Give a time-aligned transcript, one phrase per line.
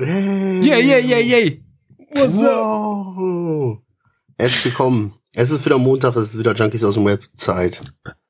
[0.00, 0.60] Hey.
[0.62, 1.50] Yeah, yeah, yeah, yeah.
[2.12, 3.82] What's wow.
[4.38, 5.18] Herzlich willkommen.
[5.34, 7.80] Es ist wieder Montag, es ist wieder Junkies aus dem Web Zeit.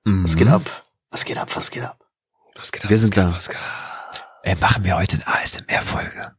[0.03, 0.63] Was geht ab?
[1.11, 1.55] Was geht ab?
[1.55, 1.99] Was geht ab?
[2.55, 2.91] Was geht ab?
[2.91, 3.35] Wir sind da.
[3.37, 3.59] Was geht
[4.45, 6.33] Ey, machen wir heute eine ASMR-Folge?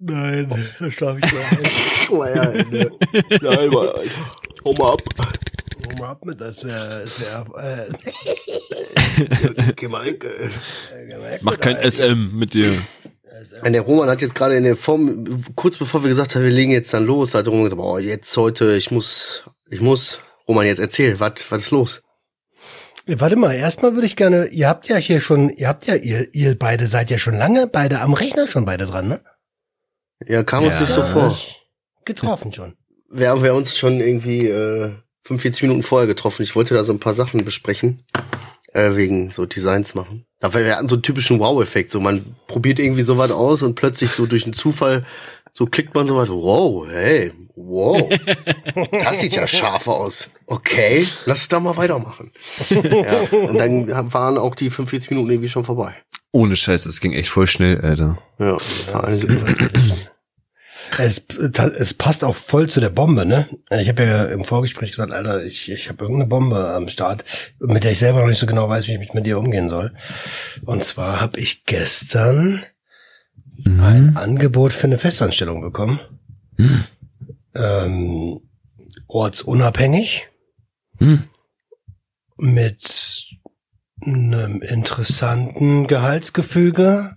[0.00, 2.10] Nein, da schlafe ich gleich ein.
[2.10, 2.24] oh.
[3.42, 3.94] Nein, mal,
[4.64, 5.02] hau mal ab.
[5.86, 7.04] Hau mal ab mit das, äh.
[9.88, 11.38] Mal weg, äh.
[11.42, 12.76] Mach kein SM mit dir.
[13.64, 16.50] Und der Roman hat jetzt gerade in der Form, kurz bevor wir gesagt haben, wir
[16.50, 20.66] legen jetzt dann los, hat Roman gesagt, boah, jetzt heute, ich muss, ich muss, Roman,
[20.66, 22.02] jetzt erzähl, was, was ist los?
[23.06, 26.32] Warte mal, erstmal würde ich gerne, ihr habt ja hier schon, ihr habt ja, ihr,
[26.34, 29.20] ihr beide seid ja schon lange beide am Rechner schon beide dran, ne?
[30.28, 31.36] Ja, kam uns nicht so vor.
[32.04, 32.74] Getroffen schon.
[33.10, 34.92] Wir haben wir uns schon irgendwie äh,
[35.24, 36.42] 45 Minuten vorher getroffen.
[36.42, 38.02] Ich wollte da so ein paar Sachen besprechen,
[38.72, 40.24] äh, wegen so Designs machen.
[40.40, 41.90] Da wir hatten so einen typischen Wow-Effekt.
[41.90, 45.04] So man probiert irgendwie sowas aus und plötzlich so durch einen Zufall
[45.54, 46.28] so klickt man sowas.
[46.30, 48.08] Wow, hey, wow,
[48.92, 50.30] das sieht ja scharf aus.
[50.46, 52.32] Okay, lass es da mal weitermachen.
[52.70, 55.94] ja, und dann waren auch die 45 Minuten irgendwie schon vorbei.
[56.32, 58.16] Ohne Scheiß, das ging echt voll schnell, Alter.
[58.38, 58.56] Ja,
[58.92, 59.08] ja
[60.98, 61.22] es,
[61.78, 63.48] es passt auch voll zu der Bombe, ne?
[63.70, 67.24] Ich habe ja im Vorgespräch gesagt, Alter, ich, ich habe irgendeine Bombe am Start,
[67.58, 69.92] mit der ich selber noch nicht so genau weiß, wie ich mit dir umgehen soll.
[70.64, 72.62] Und zwar habe ich gestern
[73.64, 73.80] mhm.
[73.80, 76.00] ein Angebot für eine Festanstellung bekommen.
[76.56, 76.84] Mhm.
[77.54, 78.40] Ähm,
[79.06, 80.28] ortsunabhängig.
[80.98, 81.24] Mhm.
[82.36, 83.26] Mit
[84.04, 87.16] einem interessanten Gehaltsgefüge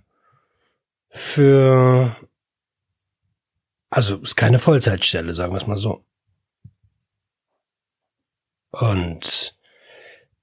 [1.08, 2.16] für
[3.96, 6.04] also ist keine Vollzeitstelle, sagen wir es mal so.
[8.70, 9.56] Und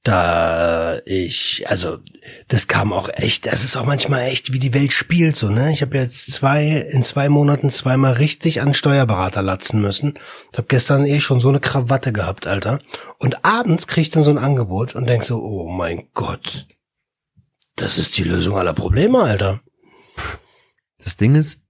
[0.02, 2.00] da ich, also
[2.48, 5.72] das kam auch echt, das ist auch manchmal echt, wie die Welt spielt so, ne?
[5.72, 10.16] Ich habe jetzt zwei, in zwei Monaten zweimal richtig an Steuerberater latzen müssen.
[10.52, 12.82] Ich habe gestern eh schon so eine Krawatte gehabt, Alter.
[13.20, 16.66] Und abends krieg ich dann so ein Angebot und denk so, oh mein Gott,
[17.76, 19.62] das ist die Lösung aller Probleme, Alter.
[20.98, 21.63] Das Ding ist,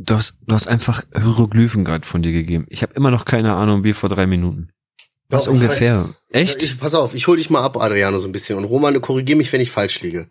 [0.00, 2.66] du hast, du hast einfach Hieroglyphen gerade von dir gegeben.
[2.68, 4.70] Ich habe immer noch keine Ahnung, wie vor drei Minuten.
[5.28, 6.08] Was Doch, ungefähr?
[6.30, 6.62] Weiß, Echt?
[6.62, 8.58] Ich, pass auf, ich hol dich mal ab, Adriano, so ein bisschen.
[8.58, 10.28] Und Roman, korrigier mich, wenn ich falsch liege.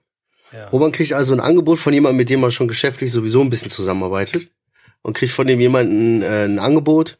[0.51, 0.67] Ja.
[0.69, 3.71] Roman kriegt also ein Angebot von jemandem, mit dem er schon geschäftlich sowieso ein bisschen
[3.71, 4.49] zusammenarbeitet.
[5.01, 7.19] Und kriegt von dem jemanden äh, ein Angebot.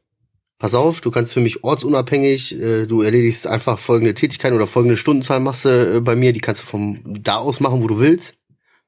[0.57, 4.97] Pass auf, du kannst für mich ortsunabhängig, äh, du erledigst einfach folgende Tätigkeiten oder folgende
[4.97, 7.99] Stundenzahl machst du äh, bei mir, die kannst du vom da aus machen, wo du
[7.99, 8.35] willst.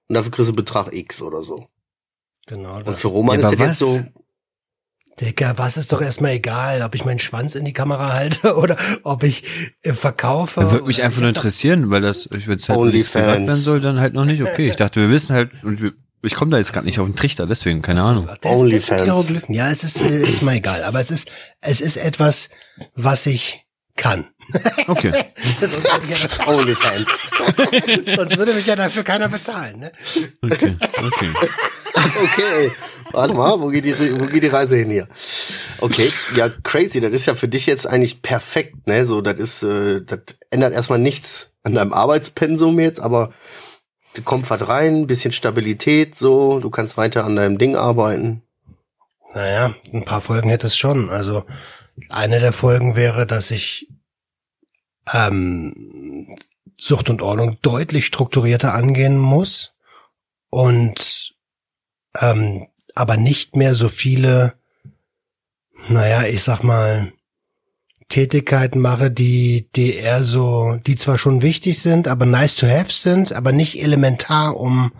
[0.09, 1.69] Und dafür kriegst du Betrag X oder so.
[2.47, 2.81] Genau.
[2.83, 4.01] Und für Roman ist das jetzt so,
[5.19, 8.77] Digga, was ist doch erstmal egal, ob ich meinen Schwanz in die Kamera halte oder
[9.03, 9.43] ob ich
[9.83, 10.71] äh, verkaufe.
[10.71, 13.99] Würde mich einfach nur interessieren, weil das, ich würde halt, wenn gesagt werden soll, dann
[13.99, 14.69] halt noch nicht okay.
[14.69, 15.93] Ich dachte, wir wissen halt, und wir,
[16.23, 18.29] ich komme da jetzt gerade nicht auf den Trichter, deswegen, keine Ahnung.
[18.43, 19.45] OnlyFans.
[19.49, 21.29] Ja, es ist, äh, ist mal egal, aber es ist,
[21.61, 22.49] es ist etwas,
[22.95, 23.65] was ich
[23.95, 24.25] kann.
[24.87, 25.13] Okay.
[26.47, 27.21] OnlyFans.
[28.15, 29.91] Sonst würde mich ja dafür keiner bezahlen, ne?
[30.41, 31.29] Okay, okay.
[32.23, 32.71] okay,
[33.11, 35.07] warte mal, wo geht, die, wo geht die Reise hin hier?
[35.79, 39.05] Okay, ja, crazy, das ist ja für dich jetzt eigentlich perfekt, ne?
[39.05, 40.19] So, das ist, äh, das
[40.49, 43.33] ändert erstmal nichts an deinem Arbeitspensum jetzt, aber
[44.25, 48.43] was rein, bisschen Stabilität, so, du kannst weiter an deinem Ding arbeiten.
[49.33, 51.09] Naja, ein paar Folgen hätte es schon.
[51.09, 51.45] Also
[52.09, 53.87] eine der Folgen wäre, dass ich
[55.11, 56.27] ähm,
[56.77, 59.73] Sucht und Ordnung deutlich strukturierter angehen muss
[60.49, 61.20] und
[62.19, 64.53] ähm, aber nicht mehr so viele,
[65.87, 67.11] naja, ich sag mal,
[68.09, 72.91] Tätigkeiten mache, die, die eher so, die zwar schon wichtig sind, aber nice to have
[72.91, 74.91] sind, aber nicht elementar, um,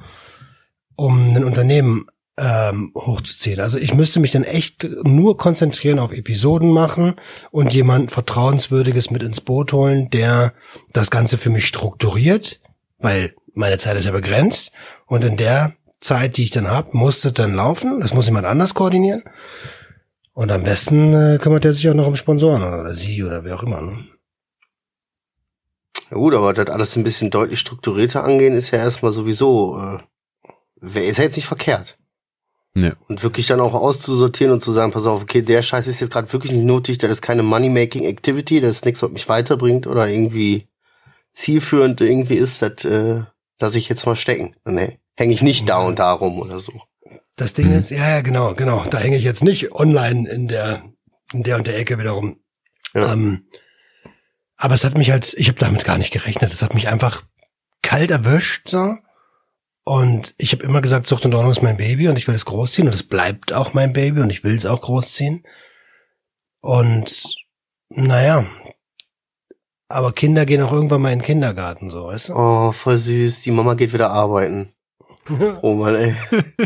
[0.95, 2.05] um ein Unternehmen
[2.37, 3.59] ähm, hochzuziehen.
[3.59, 7.15] Also ich müsste mich dann echt nur konzentrieren auf Episoden machen
[7.51, 10.53] und jemand Vertrauenswürdiges mit ins Boot holen, der
[10.93, 12.61] das Ganze für mich strukturiert,
[12.97, 14.71] weil meine Zeit ist ja begrenzt
[15.05, 18.01] und in der Zeit, die ich dann hab, musste dann laufen.
[18.01, 19.23] Das muss jemand anders koordinieren.
[20.33, 23.55] Und am besten äh, kümmert er sich auch noch um Sponsoren oder sie oder wer
[23.55, 23.81] auch immer.
[23.81, 24.05] Ne?
[26.09, 29.79] Ja gut, aber das alles ein bisschen deutlich strukturierter angehen, ist ja erstmal sowieso,
[30.81, 31.97] äh, ist ja jetzt nicht verkehrt.
[32.73, 32.93] Ja.
[33.09, 36.13] Und wirklich dann auch auszusortieren und zu sagen, pass auf, okay, der Scheiß ist jetzt
[36.13, 40.07] gerade wirklich nicht nötig, das ist keine Money-Making-Activity, das ist nichts, was mich weiterbringt oder
[40.07, 40.69] irgendwie
[41.33, 43.23] zielführend irgendwie ist, das äh,
[43.59, 44.55] lasse ich jetzt mal stecken.
[44.63, 46.73] Nee hänge ich nicht da und da rum oder so.
[47.37, 47.77] Das Ding mhm.
[47.77, 48.83] ist, ja, ja, genau, genau.
[48.85, 50.83] Da hänge ich jetzt nicht online in der,
[51.33, 52.39] in der und der Ecke wiederum.
[52.93, 53.13] Ja.
[53.13, 53.47] Ähm,
[54.57, 56.53] aber es hat mich halt, ich habe damit gar nicht gerechnet.
[56.53, 57.23] Es hat mich einfach
[57.81, 58.95] kalt erwischt, so.
[59.83, 62.45] Und ich habe immer gesagt, Zucht und Ordnung ist mein Baby und ich will es
[62.45, 65.43] großziehen und es bleibt auch mein Baby und ich will es auch großziehen.
[66.61, 67.35] Und
[67.89, 68.45] naja,
[69.87, 72.33] aber Kinder gehen auch irgendwann mal in den Kindergarten, so, weißt du?
[72.35, 73.41] Oh, voll süß.
[73.41, 74.73] Die Mama geht wieder arbeiten.
[75.61, 76.15] Oh Mann, ey.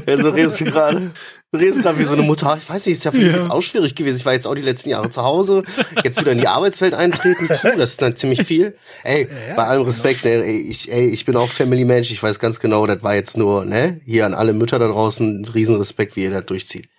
[0.07, 1.11] Ja, so redest du gerade.
[1.51, 2.57] Du redest gerade wie so eine Mutter.
[2.57, 3.37] Ich weiß nicht, ist ja für mich Ja.
[3.37, 4.17] jetzt auch schwierig gewesen.
[4.17, 5.61] Ich war jetzt auch die letzten Jahre zu Hause.
[6.03, 7.47] Jetzt wieder in die Arbeitswelt eintreten.
[7.47, 8.75] Puh, das ist dann ziemlich viel.
[9.03, 12.11] Ey, ja, bei allem Respekt, ne, ey, ich, ey, ich bin auch Family-Mensch.
[12.11, 15.45] Ich weiß ganz genau, das war jetzt nur, ne, hier an alle Mütter da draußen,
[15.45, 16.89] Riesenrespekt, wie ihr das durchzieht.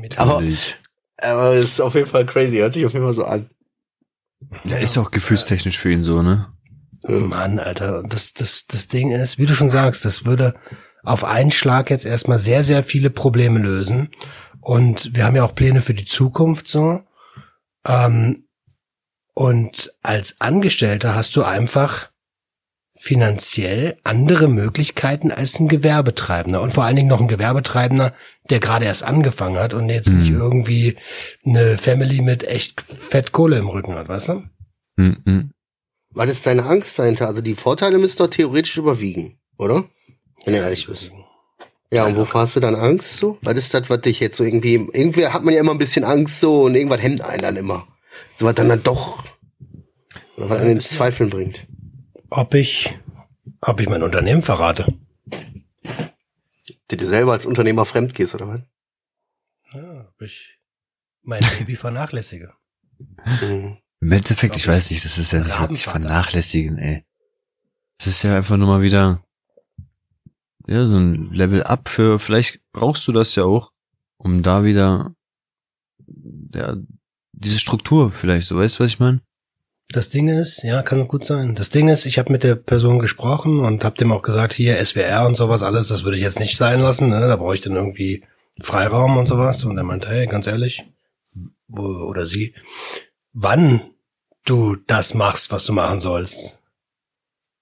[0.00, 0.42] Mit- Aber,
[1.18, 2.56] aber es ist auf jeden Fall crazy.
[2.56, 3.48] Hört sich auf jeden Fall so an.
[4.64, 6.48] Ja, ist auch gefühlstechnisch für ihn so, ne?
[7.06, 10.54] Mann, Alter, das, das, das Ding ist, wie du schon sagst, das würde
[11.04, 14.10] auf einen Schlag jetzt erstmal sehr, sehr viele Probleme lösen.
[14.60, 17.02] Und wir haben ja auch Pläne für die Zukunft so.
[17.86, 18.48] Ähm,
[19.34, 22.08] und als Angestellter hast du einfach
[22.96, 26.62] finanziell andere Möglichkeiten als ein Gewerbetreibender.
[26.62, 28.14] Und vor allen Dingen noch ein Gewerbetreibender,
[28.48, 30.40] der gerade erst angefangen hat und jetzt nicht Mhm.
[30.40, 30.96] irgendwie
[31.44, 34.44] eine Family mit echt fett Kohle im Rücken hat, weißt du?
[34.96, 35.50] Hm, hm.
[36.10, 37.26] Was ist deine Angst dahinter?
[37.26, 39.84] Also die Vorteile müssen doch theoretisch überwiegen, oder?
[40.44, 41.10] Wenn du ehrlich bist.
[41.92, 43.38] Ja, und wovor hast du dann Angst so?
[43.42, 46.04] Was ist das, was dich jetzt so irgendwie, irgendwie hat man ja immer ein bisschen
[46.04, 47.86] Angst so und irgendwas hemmt einen dann immer.
[48.36, 49.24] So was dann dann doch,
[50.36, 51.66] oder was einen in Zweifeln bringt.
[52.30, 52.98] ob ich,
[53.60, 54.92] ob ich mein Unternehmen verrate.
[56.88, 58.60] Du dir selber als Unternehmer fremd gehst, oder was?
[59.72, 60.58] Ja, ob ich
[61.22, 62.52] mein Baby vernachlässige.
[63.24, 63.78] Mhm.
[64.00, 67.04] Im Endeffekt, ich weiß nicht, das ist ja nicht wirklich vernachlässigen, ey.
[67.98, 69.23] Das ist ja einfach nur mal wieder,
[70.66, 73.72] ja, so ein Level up für, vielleicht brauchst du das ja auch,
[74.16, 75.14] um da wieder,
[76.54, 76.76] ja,
[77.32, 79.20] diese Struktur vielleicht, so weißt du, was ich meine?
[79.88, 81.54] Das Ding ist, ja, kann gut sein.
[81.54, 84.82] Das Ding ist, ich habe mit der Person gesprochen und habe dem auch gesagt, hier
[84.84, 87.10] SWR und sowas alles, das würde ich jetzt nicht sein lassen.
[87.10, 87.20] Ne?
[87.20, 88.24] Da brauche ich dann irgendwie
[88.60, 89.64] Freiraum und sowas.
[89.64, 90.84] Und er meinte, hey, ganz ehrlich,
[91.68, 92.54] oder sie,
[93.32, 93.82] wann
[94.44, 96.60] du das machst, was du machen sollst,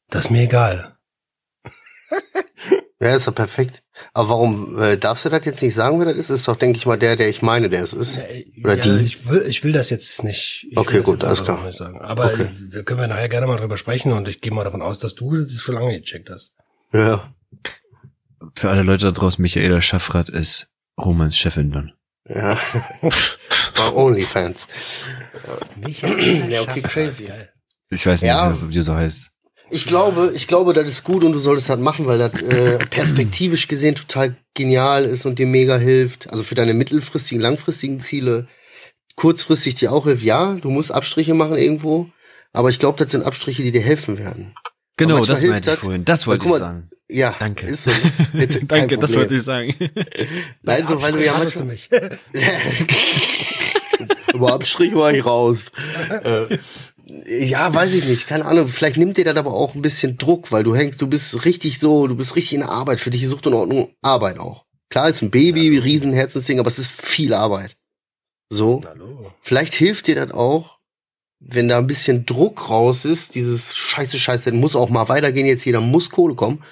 [0.09, 0.97] das ist mir egal.
[3.03, 3.83] Ja, ist doch perfekt.
[4.15, 6.31] Aber warum äh, darfst du das jetzt nicht sagen, wer das ist?
[6.31, 8.17] Ist doch, denke ich mal, der, der ich meine, der es ist.
[8.63, 9.05] Oder die?
[9.05, 10.69] Ich will, ich will das jetzt nicht.
[10.71, 11.65] Ich Okay, gut, alles klar.
[11.67, 12.01] Nicht sagen.
[12.01, 12.49] Aber Okay.
[12.61, 15.17] wir können wir nachher gerne mal drüber sprechen und ich gehe mal davon aus, dass
[15.17, 16.53] du das schon lange gecheckt hast.
[16.93, 17.35] Ja.
[18.57, 21.93] Für alle Leute da draußen, Michaela Schaffrath ist Romans Chefin dann.
[22.29, 22.57] Ja.
[23.01, 24.69] War Onlyfans.
[25.77, 27.29] Michael Ja, okay, Schaffrath, crazy.
[27.91, 28.57] Ich weiß nicht, Ja.
[28.63, 29.32] wie die so heißt.
[29.73, 32.79] Ich glaube, ich glaube, das ist gut und du solltest das machen, weil das äh,
[32.91, 36.31] perspektivisch gesehen total genial ist und dir mega hilft.
[36.31, 38.47] Also für deine mittelfristigen, langfristigen Ziele.
[39.17, 40.25] Kurzfristig dir auch hilft.
[40.25, 42.09] Ja, du musst Abstriche machen irgendwo.
[42.53, 44.55] Aber ich glaube, das sind Abstriche, die dir helfen werden.
[44.99, 45.83] Genau, manchmal das hilft meinte ich das.
[45.83, 46.05] vorhin.
[46.05, 46.91] Das wollte Guck ich mal, sagen.
[47.09, 47.67] Ja, Danke.
[47.67, 47.91] Ist so.
[48.33, 49.75] Bitte, Danke, das wollte ich sagen.
[50.63, 52.33] Nein, so, weil du ja Hattest du manchmal, mich.
[54.35, 55.59] Über Abstrich war ich raus.
[56.25, 56.59] äh,
[57.27, 58.27] ja, weiß ich nicht.
[58.27, 58.69] Keine Ahnung.
[58.69, 61.79] Vielleicht nimmt dir das aber auch ein bisschen Druck, weil du hängst, du bist richtig
[61.79, 63.01] so, du bist richtig in der Arbeit.
[63.01, 64.65] Für dich ist Sucht und Ordnung Arbeit auch.
[64.89, 67.77] Klar, ist ein Baby, riesen Herzensding, aber es ist viel Arbeit.
[68.51, 68.83] So.
[68.87, 69.33] Hallo.
[69.41, 70.79] Vielleicht hilft dir das auch,
[71.41, 75.65] wenn da ein bisschen Druck raus ist, dieses Scheiße, Scheiße, muss auch mal weitergehen, jetzt
[75.65, 76.63] jeder muss Kohle kommen.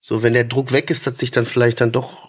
[0.00, 2.28] So, wenn der Druck weg ist, dass sich dann vielleicht dann doch,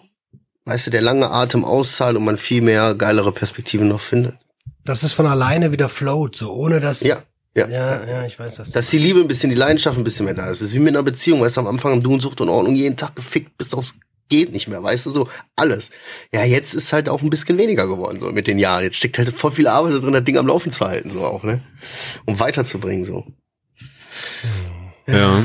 [0.64, 4.36] weißt du, der lange Atem auszahlt und man viel mehr geilere Perspektiven noch findet.
[4.84, 7.00] Dass es von alleine wieder float, so ohne dass.
[7.00, 7.22] Ja,
[7.56, 7.68] ja.
[7.68, 8.70] Ja, ja, ich weiß was.
[8.70, 10.60] Dass die Liebe ein bisschen, die Leidenschaft ein bisschen mehr da ist.
[10.60, 12.48] Es ist wie mit einer Beziehung, weißt du, am Anfang haben du und Sucht und
[12.48, 15.90] Ordnung jeden Tag gefickt bis aufs geht nicht mehr, weißt du, so alles.
[16.32, 18.84] Ja, jetzt ist halt auch ein bisschen weniger geworden, so mit den Jahren.
[18.84, 21.24] Jetzt steckt halt voll viel Arbeit da drin, das Ding am Laufen zu halten, so
[21.24, 21.60] auch, ne?
[22.24, 23.26] Um weiterzubringen, so.
[25.06, 25.44] Ja.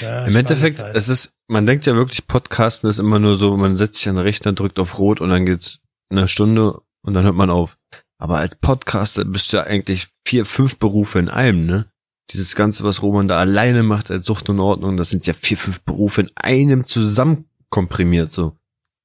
[0.00, 0.94] Ja, Im Endeffekt, Zeit.
[0.94, 4.16] es ist, man denkt ja wirklich, Podcasten ist immer nur so, man setzt sich an
[4.16, 5.80] den Rechner, drückt auf Rot und dann geht's
[6.10, 7.78] eine Stunde und dann hört man auf.
[8.18, 11.86] Aber als Podcaster bist du ja eigentlich vier, fünf Berufe in einem, ne?
[12.32, 15.56] Dieses Ganze, was Roman da alleine macht als Sucht und Ordnung, das sind ja vier,
[15.56, 18.56] fünf Berufe in einem zusammenkomprimiert, so.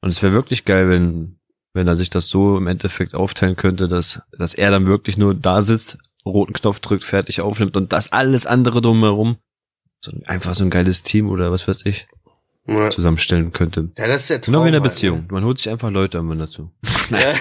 [0.01, 1.39] Und es wäre wirklich geil, wenn,
[1.73, 5.33] wenn er sich das so im Endeffekt aufteilen könnte, dass, dass er dann wirklich nur
[5.33, 9.37] da sitzt, roten Knopf drückt, fertig aufnimmt und das alles andere drumherum
[10.03, 12.07] so ein- einfach so ein geiles Team oder was weiß ich
[12.67, 13.91] Ja, zusammenstellen könnte.
[13.97, 14.53] ja das ist der Traum.
[14.53, 15.25] Genau wie in halt, Beziehung.
[15.31, 16.71] Man holt sich einfach Leute immer dazu.
[17.13, 17.35] Ne?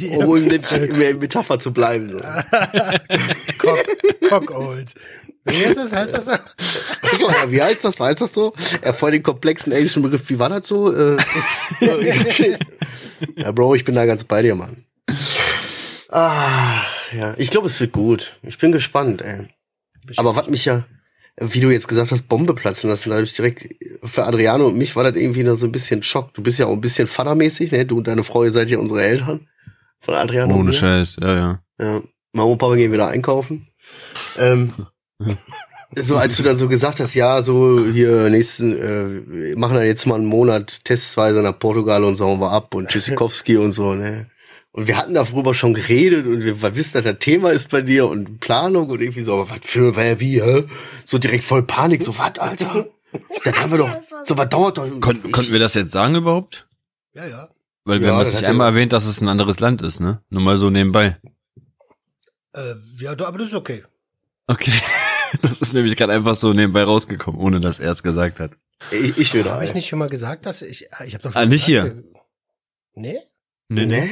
[0.00, 2.20] Ja, um in der in der Metapher zu bleiben, so.
[3.58, 3.78] Cock,
[4.28, 4.94] Cockold.
[5.44, 5.92] Wie heißt das?
[5.92, 6.32] Heißt das so?
[6.32, 7.98] Ja, wie heißt das?
[7.98, 8.52] Weiß das so?
[8.84, 10.28] Ja, voll den komplexen englischen Begriff.
[10.28, 10.94] Wie war das so?
[10.94, 11.16] Äh,
[13.36, 14.84] ja, Bro, ich bin da ganz bei dir, Mann.
[16.10, 16.82] Ah,
[17.16, 18.38] ja, ich glaube, es wird gut.
[18.42, 19.48] Ich bin gespannt, ey.
[20.16, 20.84] Aber was mich ja,
[21.40, 23.08] wie du jetzt gesagt hast, Bombe platzen lassen.
[23.08, 23.74] Da habe ich direkt,
[24.04, 26.34] für Adriano und mich war das irgendwie noch so ein bisschen Schock.
[26.34, 27.86] Du bist ja auch ein bisschen vatermäßig, ne?
[27.86, 29.48] Du und deine Frau, ihr seid ja unsere Eltern.
[30.00, 30.54] Von Adriano.
[30.54, 30.72] Ohne mir.
[30.72, 31.62] Scheiß, ja, ja.
[31.80, 32.00] Ja.
[32.32, 33.66] Mama und Papa gehen wieder einkaufen.
[34.38, 34.72] Ähm,
[35.96, 39.86] so als du dann so gesagt hast, ja, so hier nächsten, äh, wir machen dann
[39.86, 43.72] jetzt mal einen Monat testweise nach Portugal und so hauen wir ab und Tschüssikowski und
[43.72, 44.26] so, ne?
[44.74, 47.82] Und wir hatten darüber schon geredet und wir, wir wissen, dass das Thema ist bei
[47.82, 50.64] dir und Planung und irgendwie so, aber was für, wer, wie, hä?
[51.04, 52.88] So direkt voll Panik, so, was, Alter?
[53.44, 54.88] Das haben wir doch, so, was dauert doch.
[55.00, 56.66] Kon Ich- konnten wir das jetzt sagen überhaupt?
[57.12, 57.48] Ja, ja.
[57.84, 60.00] Weil wir Ja, haben das das nicht einmal erwähnt, dass es ein anderes Land ist,
[60.00, 60.22] ne?
[60.30, 61.18] Nur mal so nebenbei.
[62.54, 63.84] Äh, ja, aber das ist okay.
[64.46, 64.72] Okay.
[65.40, 68.52] Das ist nämlich gerade einfach so nebenbei rausgekommen, ohne dass er es gesagt hat.
[68.90, 69.52] Ich, ich wieder.
[69.52, 69.76] Habe ich ey.
[69.76, 72.04] nicht schon mal gesagt, dass ich, ich habe doch schon Ah, nicht gesagt, wir-
[72.94, 73.18] Nee?
[73.70, 74.10] Nee, Ne?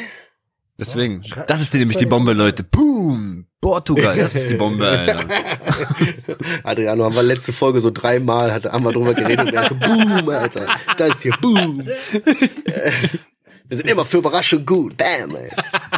[0.81, 1.23] Deswegen.
[1.23, 2.65] Schrei- Das ist nämlich die Bombe, Leute.
[2.65, 3.47] Boom!
[3.61, 5.25] Portugal, das ist die Bombe, Alter.
[6.65, 9.75] Adriano, haben wir letzte Folge so dreimal, hat, haben wir drüber geredet und er so,
[9.75, 11.81] boom, Alter, da ist hier, boom.
[11.83, 11.91] Äh,
[13.69, 15.51] wir sind immer für Überraschung gut, bam, ey.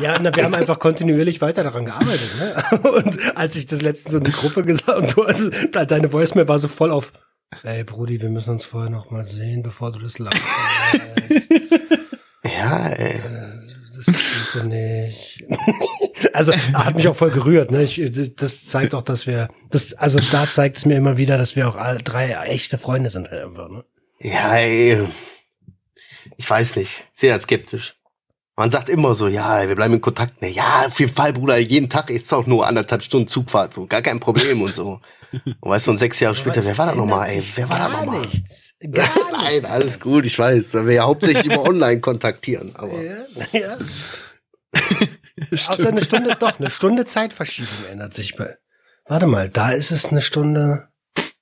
[0.03, 2.33] Ja, na, wir haben einfach kontinuierlich weiter daran gearbeitet.
[2.37, 2.91] Ne?
[2.91, 6.13] Und als ich das letztens so in die Gruppe gesagt und du, also, de- deine
[6.13, 7.13] Voicemail war so voll auf,
[7.63, 11.51] ey Brudi, wir müssen uns vorher noch mal sehen, bevor du das verlässt.
[12.45, 13.21] Ja, ey.
[14.07, 15.45] Das geht so nicht.
[16.35, 17.71] Also hat mich auch voll gerührt.
[17.73, 17.83] Ne?
[17.83, 18.01] Ich,
[18.37, 21.69] das zeigt auch, dass wir, das, also da zeigt es mir immer wieder, dass wir
[21.69, 23.69] auch alle drei echte Freunde sind halt einfach.
[23.69, 23.85] Ne?
[24.21, 25.07] Ja, ey.
[26.37, 27.05] Ich weiß nicht.
[27.13, 27.97] Sehr skeptisch.
[28.57, 30.43] Man sagt immer so, ja, wir bleiben in Kontakt.
[30.43, 33.87] Ne, ja, auf jeden Fall, Bruder, jeden Tag ist auch nur anderthalb Stunden Zugfahrt, so,
[33.87, 35.01] gar kein Problem und so.
[35.61, 37.43] Und weißt du, und sechs Jahre später, wer war das nochmal, ey?
[37.55, 38.21] Wer war das Gar nochmal?
[38.21, 38.75] nichts.
[38.91, 39.69] Gar Nein, nichts.
[39.69, 43.01] alles gut, ich weiß, weil wir ja hauptsächlich über online kontaktieren, aber.
[43.01, 43.17] Ja,
[43.53, 43.77] ja.
[45.53, 48.57] Außer eine Stunde, doch, eine Stunde Zeitverschiebung ändert sich bei.
[49.07, 50.89] Warte mal, da ist es eine Stunde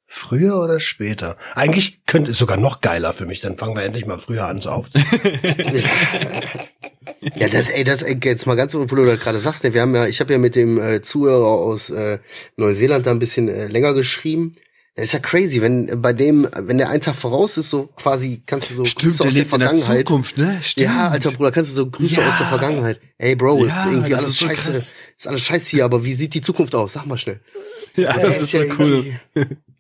[0.07, 1.37] früher oder später.
[1.55, 4.61] Eigentlich könnte es sogar noch geiler für mich, dann fangen wir endlich mal früher an
[4.61, 5.09] zu aufzunehmen.
[7.37, 9.83] Ja, das, ey, das, ey, jetzt mal ganz, wo du das gerade sagst, ne, wir
[9.83, 12.19] haben ja, ich habe ja mit dem äh, Zuhörer aus äh,
[12.57, 14.53] Neuseeland da ein bisschen äh, länger geschrieben.
[14.97, 17.87] Das ist ja crazy, wenn äh, bei dem, wenn der einen Tag voraus ist, so
[17.97, 20.07] quasi, kannst du so Grüße aus der Vergangenheit.
[20.07, 20.59] Zukunft, ne?
[20.63, 20.87] Stimmt.
[20.91, 22.29] Ja, alter Bruder, kannst du so Grüße Ja.
[22.29, 23.01] aus der Vergangenheit.
[23.19, 24.71] Ey, Bro, ist Ja, irgendwie alles ist so scheiße.
[24.73, 24.95] krass.
[25.17, 26.93] Ist alles scheiße hier, aber wie sieht die Zukunft aus?
[26.95, 27.41] Sag mal schnell.
[27.97, 29.21] Ja, das ist so ja cool.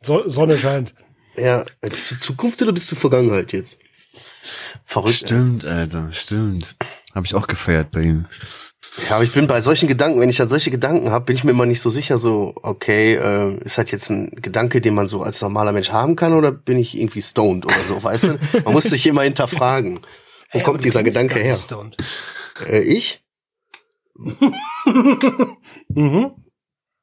[0.03, 0.95] So, Sonne scheint.
[1.37, 3.79] Ja, bist du Zukunft oder bist du Vergangenheit jetzt?
[4.85, 5.15] Verrückt.
[5.17, 6.77] Stimmt, Alter, stimmt.
[7.15, 8.27] Habe ich auch gefeiert bei ihm.
[9.09, 11.45] Ja, aber ich bin bei solchen Gedanken, wenn ich dann solche Gedanken habe, bin ich
[11.45, 15.07] mir immer nicht so sicher, so, okay, äh, ist halt jetzt ein Gedanke, den man
[15.07, 18.39] so als normaler Mensch haben kann, oder bin ich irgendwie stoned oder so, weißt du?
[18.65, 19.99] Man muss sich immer hinterfragen.
[19.99, 20.05] Wo
[20.49, 21.57] Hey, kommt dieser Gedanke her?
[22.67, 23.25] Äh, ich?
[25.89, 26.31] Mhm.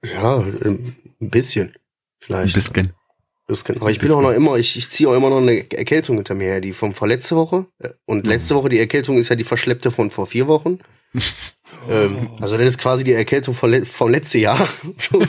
[0.04, 1.70] Ja, ähm, ein bisschen.
[1.70, 1.76] Ein
[2.20, 2.56] Vielleicht.
[3.48, 3.76] Bisschen.
[3.76, 3.82] bisschen.
[3.82, 6.36] Aber ich bin auch noch immer, ich, ich ziehe auch immer noch eine Erkältung hinter
[6.36, 7.66] mir her, die vom vorletzte Woche.
[7.80, 10.80] Äh, Und letzte Woche, die Erkältung ist ja die verschleppte von vor vier Wochen.
[11.90, 14.68] ähm, also das ist quasi die Erkältung von le vom letzten Jahr.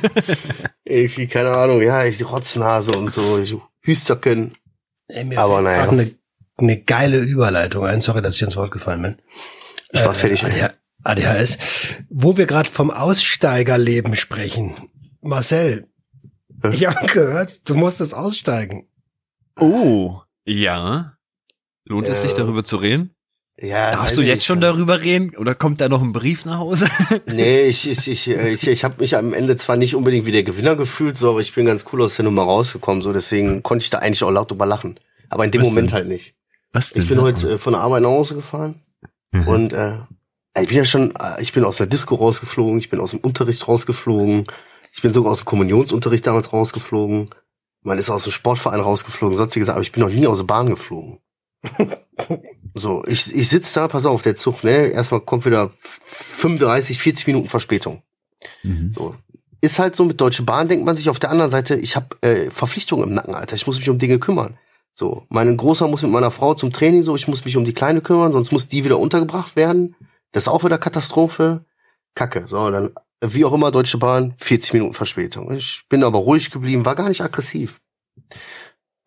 [0.84, 4.52] Irgendwie, keine Ahnung, ja, ich die Rotznase und so, ich Hüsterken.
[5.08, 5.88] Ey, Aber naja.
[5.88, 6.10] Eine,
[6.58, 8.00] eine geile Überleitung ein.
[8.00, 9.16] Sorry, dass ich ins Wort gefallen bin.
[9.92, 10.42] Ich war fertig.
[10.42, 10.68] ey.
[11.04, 11.58] ADH ADHS.
[12.10, 14.74] Wo wir gerade vom Aussteigerleben sprechen.
[15.22, 15.86] Marcel?
[16.72, 18.88] Ich habe gehört, du musstest aussteigen.
[19.58, 21.14] Oh, ja.
[21.84, 23.14] Lohnt es Äh, sich darüber zu reden?
[23.60, 25.34] Ja, Darfst du jetzt schon darüber reden?
[25.36, 26.88] Oder kommt da noch ein Brief nach Hause?
[27.26, 30.32] Nee, ich, ich, ich, äh, ich, ich habe mich am Ende zwar nicht unbedingt wie
[30.32, 33.62] der Gewinner gefühlt, so, aber ich bin ganz cool aus der Nummer rausgekommen, so, deswegen
[33.64, 35.00] konnte ich da eigentlich auch laut drüber lachen.
[35.28, 35.94] Aber in dem Was Moment denn?
[35.94, 36.36] halt nicht.
[36.72, 37.02] Was denn?
[37.02, 38.76] Ich bin heute äh, von der Arbeit nach Hause gefahren
[39.34, 39.48] Mhm.
[39.48, 39.98] und äh,
[40.60, 43.20] ich bin ja schon, äh, ich bin aus der Disco rausgeflogen, ich bin aus dem
[43.20, 44.44] Unterricht rausgeflogen,
[44.92, 47.30] ich bin sogar aus dem Kommunionsunterricht damals rausgeflogen,
[47.82, 50.68] man ist aus dem Sportverein rausgeflogen, sonstiges, aber ich bin noch nie aus der Bahn
[50.68, 51.20] geflogen.
[52.74, 55.70] so, ich, ich sitze da, pass auf, der Zug, ne, erstmal kommt wieder
[56.04, 58.02] 35, 40 Minuten Verspätung.
[58.62, 58.92] Mhm.
[58.92, 59.14] So.
[59.60, 62.16] Ist halt so mit Deutsche Bahn, denkt man sich auf der anderen Seite, ich habe
[62.20, 63.56] äh, Verpflichtungen im Nacken, Alter.
[63.56, 64.56] Ich muss mich um Dinge kümmern.
[64.94, 67.72] So, mein Großer muss mit meiner Frau zum Training, so, ich muss mich um die
[67.72, 69.96] Kleine kümmern, sonst muss die wieder untergebracht werden.
[70.32, 71.64] Das ist auch wieder Katastrophe.
[72.14, 72.44] Kacke.
[72.46, 75.50] So, dann, wie auch immer, Deutsche Bahn, 40 Minuten Verspätung.
[75.52, 77.80] Ich bin aber ruhig geblieben, war gar nicht aggressiv.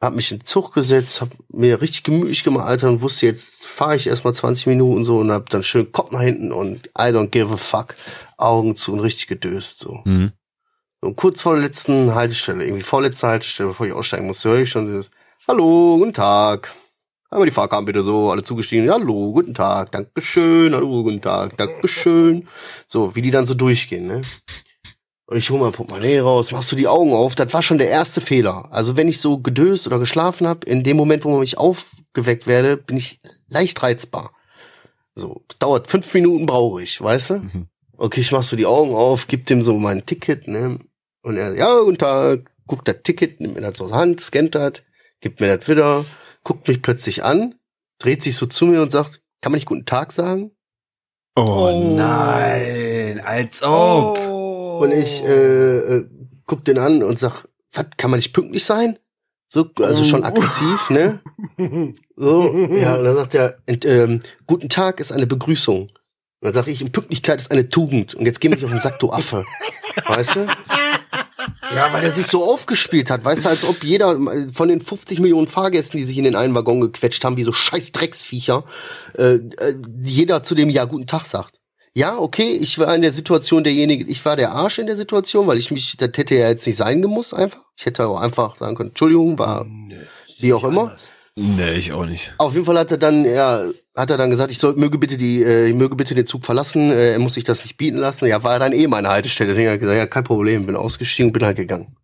[0.02, 3.68] Hab mich in den Zug gesetzt, hab mir richtig gemütlich gemacht, Alter, und wusste, jetzt
[3.68, 7.12] fahre ich erstmal 20 Minuten so und hab dann schön Kopf nach hinten und I
[7.12, 7.94] don't give a fuck.
[8.38, 10.02] Augen zu und richtig gedöst, so.
[10.06, 10.32] Mhm.
[11.02, 14.70] Und kurz vor der letzten Haltestelle, irgendwie vorletzte Haltestelle, bevor ich aussteigen musste, höre ich
[14.70, 15.12] schon dieses,
[15.48, 16.74] Hallo, guten Tag.
[17.34, 18.92] Einmal die Fahrkarten bitte so, alle zugestiegen.
[18.92, 22.46] Hallo, guten Tag, Dankeschön, hallo, guten Tag, Dankeschön.
[22.86, 24.20] So, wie die dann so durchgehen, ne?
[25.28, 27.36] Und ich hole mein Portemonnaie raus, machst du die Augen auf.
[27.36, 28.68] Das war schon der erste Fehler.
[28.70, 32.48] Also wenn ich so gedöst oder geschlafen habe, in dem Moment, wo man mich aufgeweckt
[32.48, 34.34] werde, bin ich leicht reizbar.
[35.16, 37.34] So, dauert fünf Minuten brauche ich, weißt du?
[37.36, 37.68] Mhm.
[37.96, 40.80] Okay, ich mach so die Augen auf, gib dem so mein Ticket, ne?
[41.22, 44.54] Und er, ja, guten Tag, guckt das Ticket, nimmt mir das aus der Hand, scannt
[44.54, 44.74] das,
[45.22, 46.04] gibt mir das wieder,
[46.44, 47.56] guckt mich plötzlich an,
[48.00, 50.52] dreht sich so zu mir und sagt, kann man nicht guten Tag sagen?
[51.36, 54.20] Oh, nein, als ob.
[54.82, 56.10] Und ich äh, äh,
[56.46, 59.00] guck den an und sag, was, kann man nicht pünktlich sein?
[59.48, 61.20] So, also schon aggressiv, ne?
[62.16, 65.82] So, ja, und dann sagt er, ent, ähm, guten Tag ist eine Begrüßung.
[65.82, 65.90] Und
[66.40, 68.14] dann sag ich, Pünktlichkeit ist eine Tugend.
[68.14, 69.44] Und jetzt geh mich auf den Sack, du Affe.
[70.06, 70.48] Weißt du?
[71.76, 74.18] Ja, weil er sich so aufgespielt hat, weißt du, als ob jeder
[74.52, 77.54] von den 50 Millionen Fahrgästen, die sich in den einen Waggon gequetscht haben, wie so
[77.54, 78.66] scheiß Drecksviecher,
[79.18, 81.60] äh, äh, jeder zu dem Ja guten Tag sagt.
[81.94, 85.48] Ja, okay, ich war in der Situation derjenige, ich war der Arsch in der Situation,
[85.48, 87.62] weil ich mich, das hätte ja jetzt nicht sein gemusst einfach.
[87.78, 89.66] Ich hätte auch einfach sagen können, Entschuldigung, war
[90.40, 90.96] wie auch immer.
[91.36, 92.34] Nee, ich auch nicht.
[92.38, 93.64] Auf jeden Fall hat er dann, ja,
[93.96, 96.46] hat er dann gesagt, ich soll, möge bitte die, äh, ich möge bitte den Zug
[96.46, 98.26] verlassen, äh, er muss sich das nicht bieten lassen.
[98.28, 99.50] Ja, war dann eh meine Haltestelle.
[99.50, 101.96] Deswegen hat er gesagt, ja, kein Problem, bin ausgestiegen und bin halt gegangen.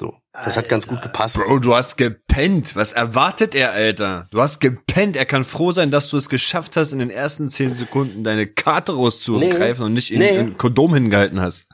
[0.00, 0.14] So.
[0.32, 1.36] Das hat ganz gut gepasst.
[1.36, 2.74] Bro, du hast gepennt.
[2.74, 4.26] Was erwartet er, Alter?
[4.32, 5.16] Du hast gepennt.
[5.16, 8.46] Er kann froh sein, dass du es geschafft hast, in den ersten zehn Sekunden deine
[8.48, 9.86] Karte rauszugreifen Nee.
[9.86, 10.36] und nicht in, Nee.
[10.36, 11.68] in Kondom hingehalten hast.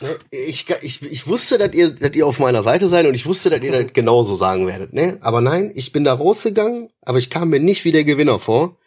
[0.00, 3.26] Ne, Ich, ich, ich wusste, dass ihr, dass ihr auf meiner Seite seid und ich
[3.26, 5.18] wusste, dass ihr das genauso sagen werdet, ne?
[5.20, 8.78] Aber nein, ich bin da rausgegangen, aber ich kam mir nicht wie der Gewinner vor.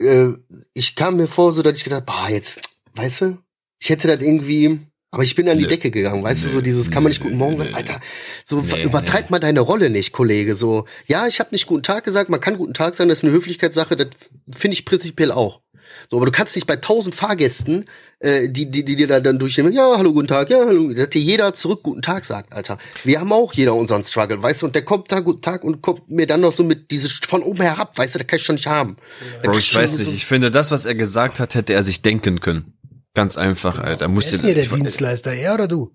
[0.00, 0.28] Äh,
[0.74, 2.60] ich kam mir vor, so dass ich gedacht, boah, jetzt,
[2.94, 3.38] weißt du,
[3.80, 5.70] ich hätte das irgendwie, aber ich bin an die Nö.
[5.70, 8.00] Decke gegangen, weißt du, so dieses kann man nicht guten Morgen sagen, Alter,
[8.44, 12.04] so Nee, übertreib mal deine Rolle nicht, Kollege, so, ja, ich habe nicht guten Tag
[12.04, 14.08] gesagt, man kann guten Tag sagen, das ist eine Höflichkeitssache, das
[14.54, 15.62] finde ich prinzipiell auch.
[16.08, 17.86] So, aber du kannst nicht bei tausend Fahrgästen,
[18.20, 21.08] äh, die, die, die dir da dann durchnehmen, ja, hallo, guten Tag, ja, hallo, dass
[21.10, 22.78] dir jeder zurück guten Tag sagt, Alter.
[23.04, 25.80] Wir haben auch jeder unseren Struggle, weißt du, und der kommt da guten Tag und
[25.82, 28.44] kommt mir dann noch so mit dieses von oben herab, weißt du, das kann ich
[28.44, 28.96] schon nicht haben.
[29.42, 30.14] Da Bro, ich schon weiß so- nicht.
[30.14, 32.74] Ich finde, das, was er gesagt hat, hätte er sich denken können.
[33.14, 34.08] Ganz einfach, Alter.
[34.08, 35.90] Wer ist denn hier der ich- Dienstleister, er oder du?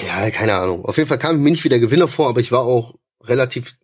[0.00, 0.84] Ja, keine Ahnung.
[0.84, 2.94] Auf jeden Fall kam ich mir nicht wie der Gewinner vor, aber ich war auch
[3.24, 3.76] relativ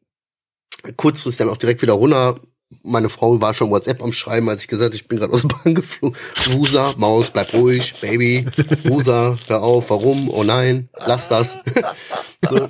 [0.96, 2.40] kurzfristig dann auch direkt wieder runter.
[2.84, 5.42] Meine Frau war schon WhatsApp am Schreiben, als ich gesagt habe, ich bin gerade aus
[5.42, 6.16] der Bahn geflogen.
[6.50, 8.46] Wusa, Maus, bleib ruhig, Baby.
[8.84, 10.28] Wusa, hör auf, warum?
[10.30, 11.58] Oh nein, lass das.
[12.48, 12.68] so.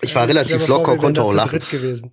[0.00, 1.60] Ich war relativ locker, konnte auch lachen.
[1.70, 2.12] gewesen.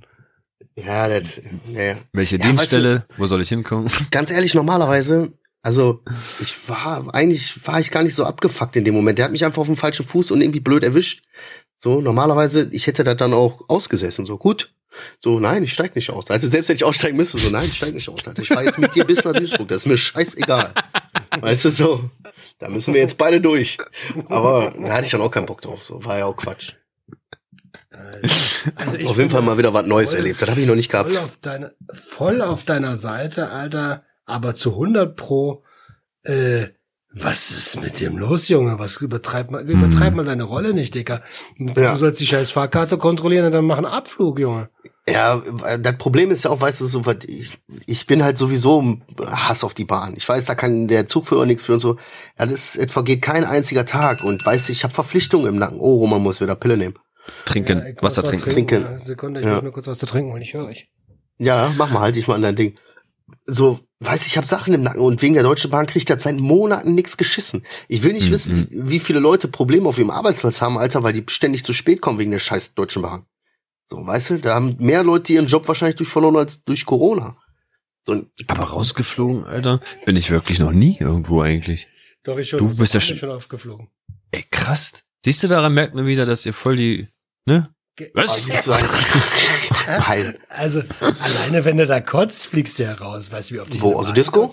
[0.75, 1.41] Ja, das,
[1.73, 1.95] ja.
[2.11, 3.05] Welche Ja, Dienststelle?
[3.15, 3.89] Wo soll ich hinkommen?
[4.11, 6.03] ganz ehrlich, normalerweise, also
[6.41, 9.17] ich war, eigentlich war ich gar nicht so abgefuckt in dem Moment.
[9.17, 11.23] Der hat mich einfach auf dem falschen Fuß und irgendwie blöd erwischt.
[11.77, 14.25] So, normalerweise, ich hätte das dann auch ausgesessen.
[14.25, 14.73] So, gut.
[15.19, 16.29] So, nein, ich steig nicht aus.
[16.31, 18.25] Also selbst wenn ich aussteigen müsste, so, nein, ich steig nicht aus.
[18.27, 18.41] Alter.
[18.41, 19.67] Ich fahre jetzt mit dir bis nach Duisburg.
[19.67, 20.73] Das ist mir scheißegal.
[21.39, 22.09] Weißt du, so.
[22.59, 23.77] Da müssen wir jetzt beide durch.
[24.29, 25.83] Aber da hatte ich dann auch keinen Bock drauf.
[25.83, 26.73] So, war ja auch Quatsch.
[28.75, 30.41] Also ich Auf jeden Fall mal wieder was Neues voll- erlebt.
[30.41, 31.09] Das habe ich noch nicht gehabt.
[31.11, 35.63] Voll auf, deine, voll auf deiner Seite, Alter, aber zu 100 pro,
[36.23, 36.67] äh,
[37.17, 38.77] was ist mit dem los, Junge?
[38.77, 41.21] Was übertreibt man, übertreib mal deine Rolle nicht, Dicker.
[41.57, 41.95] Du Ja.
[41.95, 44.69] sollst die scheiß Fahrkarte kontrollieren und dann mach einen Abflug, Junge.
[45.07, 45.41] Ja,
[45.79, 49.01] das Problem ist ja auch, weißt du, so, was ich, ich bin halt sowieso im
[49.23, 50.15] Hass auf die Bahn.
[50.17, 51.97] Ich weiß, da kann der Zugführer nichts für und so.
[52.39, 55.79] Ja, das, es vergeht kein einziger Tag und weißt du, ich habe Verpflichtungen im Nacken.
[55.79, 56.95] Oh, Roman muss wieder Pille nehmen.
[57.45, 58.49] Trinken, Ja, Wasser was trinken.
[58.49, 58.85] Trinken.
[58.85, 59.53] Eine Sekunde, ich Ja.
[59.53, 60.89] muss nur kurz was zu trinken holen, ich höre euch.
[61.37, 62.75] Ja, mach mal, halt dich mal an dein Ding.
[63.45, 66.23] So, weiß ich, ich habe Sachen im Nacken und wegen der Deutschen Bahn kriegt das
[66.23, 67.63] seit Monaten nichts geschissen.
[67.87, 68.31] Ich will nicht Mhm.
[68.33, 72.01] wissen, wie viele Leute Probleme auf ihrem Arbeitsplatz haben, Alter, weil die ständig zu spät
[72.01, 73.25] kommen wegen der scheiß Deutschen Bahn.
[73.87, 77.37] So, weißt du, da haben mehr Leute ihren Job wahrscheinlich durch verloren als durch Corona.
[78.07, 79.79] So, Aber rausgeflogen, Alter?
[80.05, 81.87] Bin ich wirklich noch nie irgendwo eigentlich.
[82.23, 82.59] Doch, ich schon.
[82.59, 83.89] Du bist ja schon aufgeflogen.
[84.31, 84.93] Ey, krass.
[85.23, 87.07] Siehst du, daran merkt man wieder, dass ihr voll die,
[87.45, 87.74] ne?
[88.13, 88.49] Was?
[88.49, 88.73] Also.
[90.49, 93.31] Also, alleine wenn du da kotzt, fliegst du ja raus.
[93.31, 94.51] Weißt du, wie oft ich Wo, also Disco?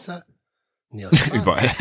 [0.95, 1.27] Nee, aus.
[1.33, 1.71] Überall.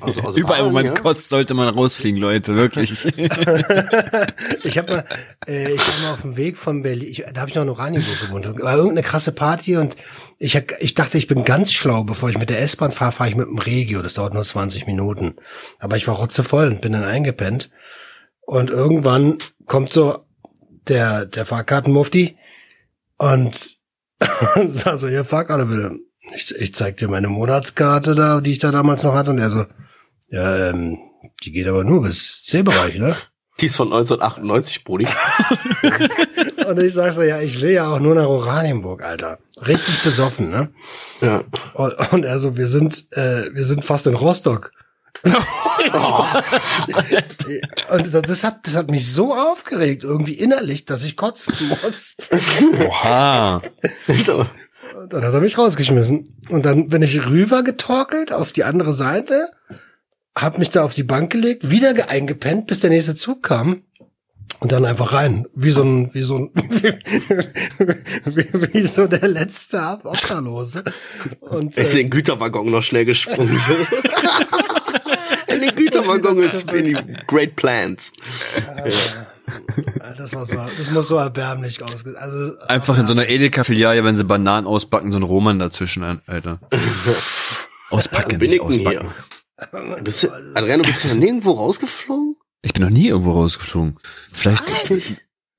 [0.00, 0.94] Also, also Überall, wo Bahn, man ja.
[0.94, 2.90] kotzt, sollte man rausfliegen, Leute, wirklich.
[4.64, 5.04] ich habe mal,
[5.46, 7.68] äh, ich war mal auf dem Weg von Berlin, ich, da habe ich noch in
[7.68, 8.46] Oranienburg gewohnt.
[8.60, 9.96] War irgendeine krasse Party und
[10.38, 12.04] ich, hab, ich dachte, ich bin ganz schlau.
[12.04, 14.02] Bevor ich mit der S-Bahn fahre, fahre ich mit dem Regio.
[14.02, 15.36] Das dauert nur 20 Minuten.
[15.78, 17.70] Aber ich war rotzevoll und bin dann eingepennt.
[18.40, 20.27] Und irgendwann kommt so
[20.88, 22.36] der, der Fahrkartenmufti
[23.16, 23.78] und
[24.66, 25.98] sagt so, hier Fahrkarte bitte.
[26.34, 29.30] Ich, ich zeig dir meine Monatskarte da, die ich da damals noch hatte.
[29.30, 29.64] Und er so,
[30.28, 30.98] ja, ähm,
[31.42, 33.16] die geht aber nur bis C-Bereich, ne?
[33.60, 35.06] Die ist von 1998, Brudi.
[36.68, 39.38] Und ich sag so, ja, ich will ja auch nur nach Oranienburg, Alter.
[39.66, 40.70] Richtig besoffen, ne?
[41.20, 41.42] Ja.
[41.74, 44.70] Und, und er so, wir sind, äh, wir sind fast in Rostock.
[47.90, 52.38] Und das hat, das hat mich so aufgeregt, irgendwie innerlich, dass ich kotzen musste.
[52.86, 53.62] Oha.
[54.26, 54.46] So.
[55.00, 56.40] Und Dann hat er mich rausgeschmissen.
[56.48, 59.50] Und dann bin ich rüber getorkelt auf die andere Seite,
[60.36, 63.82] hab mich da auf die Bank gelegt, wieder ge- eingepennt, bis der nächste Zug kam.
[64.60, 65.46] Und dann einfach rein.
[65.54, 66.50] Wie so ein, wie so ein,
[68.24, 70.84] wie, wie so der letzte Obdachlose.
[71.40, 73.60] Und, In äh, den Güterwaggon noch schnell gesprungen.
[75.98, 78.12] In den Güterwaggon ist die Great Plans.
[80.16, 82.16] das, war so, das muss so erbärmlich ausgesehen.
[82.16, 86.58] Also, Einfach in so einer Edeka-Filiale, wenn sie Bananen ausbacken, so ein Roman dazwischen, Alter.
[87.90, 89.12] Auspacken, Bin ich denn auspacken.
[89.70, 90.02] hier?
[90.02, 92.36] Bist du, Adriano, bist du noch nirgendwo rausgeflogen?
[92.62, 93.96] Ich bin noch nie irgendwo rausgeflogen.
[94.32, 94.64] Vielleicht.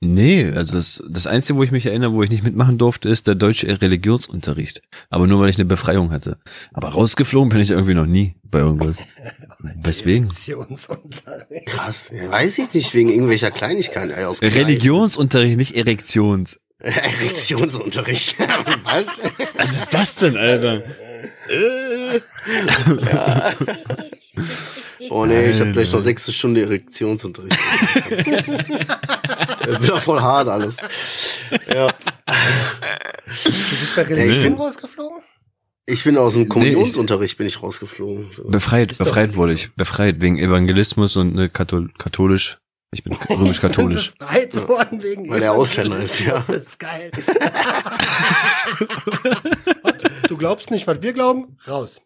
[0.01, 3.27] Nee, also das, das Einzige, wo ich mich erinnere, wo ich nicht mitmachen durfte, ist
[3.27, 4.81] der deutsche Religionsunterricht.
[5.09, 6.37] Aber nur, weil ich eine Befreiung hatte.
[6.71, 8.95] Aber rausgeflogen bin ich irgendwie noch nie bei irgendwas.
[9.59, 10.29] Weswegen?
[10.29, 11.65] Religionsunterricht.
[11.65, 12.11] Krass.
[12.13, 14.11] Ja, weiß ich nicht, wegen irgendwelcher Kleinigkeiten.
[14.11, 16.61] Ey, aus Religionsunterricht, nicht Erektions.
[16.79, 18.37] Erektionsunterricht.
[18.83, 19.05] Was?
[19.57, 20.81] Was ist das denn, Alter?
[25.09, 27.57] Oh nee, ich habe gleich noch sechste Stunde Erektionsunterricht.
[29.69, 30.77] das wird doch voll hart alles.
[31.67, 31.87] Ja.
[33.43, 35.21] Du bist bei Religion rausgeflogen?
[35.85, 38.29] Ich bin aus dem Kommunionsunterricht bin ich rausgeflogen.
[38.33, 38.43] So.
[38.43, 39.73] Befreit, befreit wurde ich.
[39.75, 42.59] Befreit wegen Evangelismus und ne, Kathol katholisch.
[42.91, 44.13] Ich bin römisch-katholisch.
[44.15, 46.43] Befreit worden wegen Weil er Ausländer ist, ja.
[46.47, 47.11] Das ist geil.
[50.27, 51.57] du glaubst nicht, was wir glauben?
[51.67, 52.01] Raus.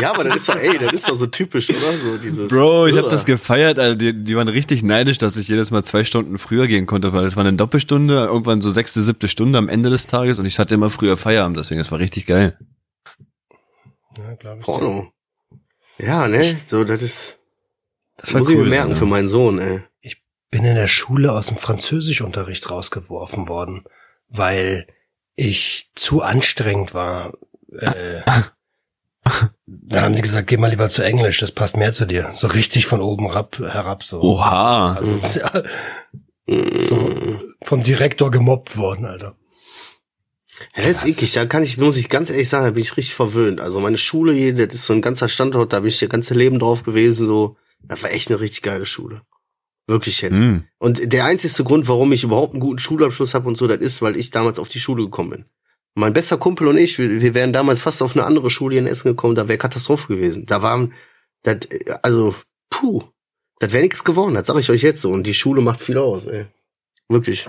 [0.00, 1.92] Ja, aber das ist doch, ey, das ist doch so typisch, oder?
[1.98, 2.48] So dieses.
[2.50, 3.96] Bro, ich habe das gefeiert, Alter.
[3.96, 7.24] Die, die waren richtig neidisch, dass ich jedes Mal zwei Stunden früher gehen konnte, weil
[7.24, 10.60] es war eine Doppelstunde, irgendwann so sechste, siebte Stunde am Ende des Tages und ich
[10.60, 12.56] hatte immer früher Feierabend, deswegen, das war richtig geil.
[14.16, 14.64] Ja, glaub ich.
[14.64, 15.12] Porno.
[15.98, 16.42] Ja, ne?
[16.66, 17.38] So, das ist.
[18.16, 18.64] Das war muss ich cool.
[18.64, 19.00] mir merken Alter.
[19.00, 19.82] für meinen Sohn, ey.
[20.50, 23.84] bin in der Schule aus dem Französischunterricht rausgeworfen worden,
[24.28, 24.86] weil
[25.34, 27.32] ich zu anstrengend war.
[27.72, 28.22] Äh,
[29.70, 32.30] da haben die gesagt, geh mal lieber zu Englisch, das passt mehr zu dir.
[32.32, 34.20] So richtig von oben herab, herab so.
[34.20, 34.94] Oha.
[34.94, 35.62] Also, ja,
[36.80, 39.36] so vom Direktor gemobbt worden, Alter.
[40.76, 42.96] Ja, das ist eklig, da kann ich, muss ich ganz ehrlich sagen, da bin ich
[42.96, 43.60] richtig verwöhnt.
[43.60, 46.34] Also meine Schule hier, das ist so ein ganzer Standort, da bin ich das ganze
[46.34, 47.56] Leben drauf gewesen, so.
[47.82, 49.22] Das war echt eine richtig geile Schule.
[49.86, 50.36] Wirklich jetzt.
[50.36, 50.64] Hm.
[50.78, 54.02] Und der einzigste Grund, warum ich überhaupt einen guten Schulabschluss habe und so, das ist,
[54.02, 55.44] weil ich damals auf die Schule gekommen bin.
[55.94, 58.82] Mein bester Kumpel und ich, wir, wir wären damals fast auf eine andere Schule hier
[58.82, 60.46] in Essen gekommen, da wäre Katastrophe gewesen.
[60.46, 60.94] Da waren,
[61.42, 61.58] das,
[62.02, 62.34] also,
[62.70, 63.02] puh,
[63.58, 65.10] das wäre nichts geworden, das sage ich euch jetzt so.
[65.10, 66.46] Und die Schule macht viel aus, ey.
[67.08, 67.48] Wirklich.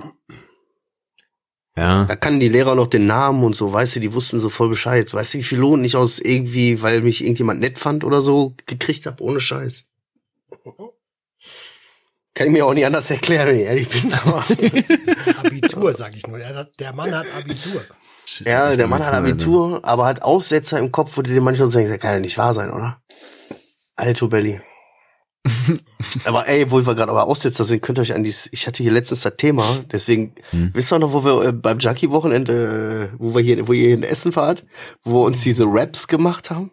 [1.77, 2.03] Ja.
[2.05, 4.69] Da kannten die Lehrer noch den Namen und so, weißt du, die wussten so voll
[4.69, 5.11] Bescheid.
[5.13, 8.55] Weißt du, wie viel Lohn ich aus irgendwie, weil mich irgendjemand nett fand oder so,
[8.65, 9.85] gekriegt hab ohne Scheiß.
[12.33, 14.13] Kann ich mir auch nicht anders erklären, wenn ich ehrlich bin.
[15.37, 16.39] Abitur, sag ich nur.
[16.39, 17.81] Der, der Mann hat Abitur.
[18.39, 21.77] Ja, der Mann hat Abitur, aber hat Aussetzer im Kopf, wo du dir manchmal so
[21.77, 23.01] denkst, das kann ja nicht wahr sein, oder?
[23.95, 24.61] Alto Belly.
[26.25, 28.83] aber ey, wo wir gerade aber Aussetzer sind, könnt ihr euch an dieses, ich hatte
[28.83, 30.71] hier letztens das Thema, deswegen, Hm.
[30.73, 34.03] wisst ihr noch, wo wir äh, beim Junkie-Wochenende, äh, wo wir hier, wo ihr in
[34.03, 34.63] Essen wart,
[35.03, 36.71] wo wir uns diese Raps gemacht haben?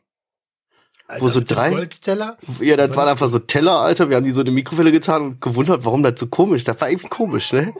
[1.10, 2.36] Alter, Wo so drei- Goldteller?
[2.60, 4.10] Ja, das waren einfach so Teller, Alter.
[4.10, 6.64] Wir haben die so in die Mikrowelle getan und gewundert, warum das so komisch.
[6.64, 7.72] Das war irgendwie komisch, ne?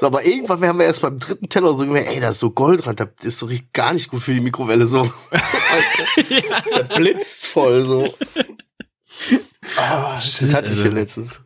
[0.00, 2.50] So, aber irgendwann haben wir erst beim dritten Teller so gemerkt, ey, da ist so
[2.50, 2.96] Gold dran.
[2.96, 5.10] Das ist so richtig gar nicht gut für die Mikrowelle so.
[5.30, 8.14] das blitzt voll so.
[9.76, 10.94] Ah, das Shit, hatte ich hier Alter.
[11.00, 11.40] letztens.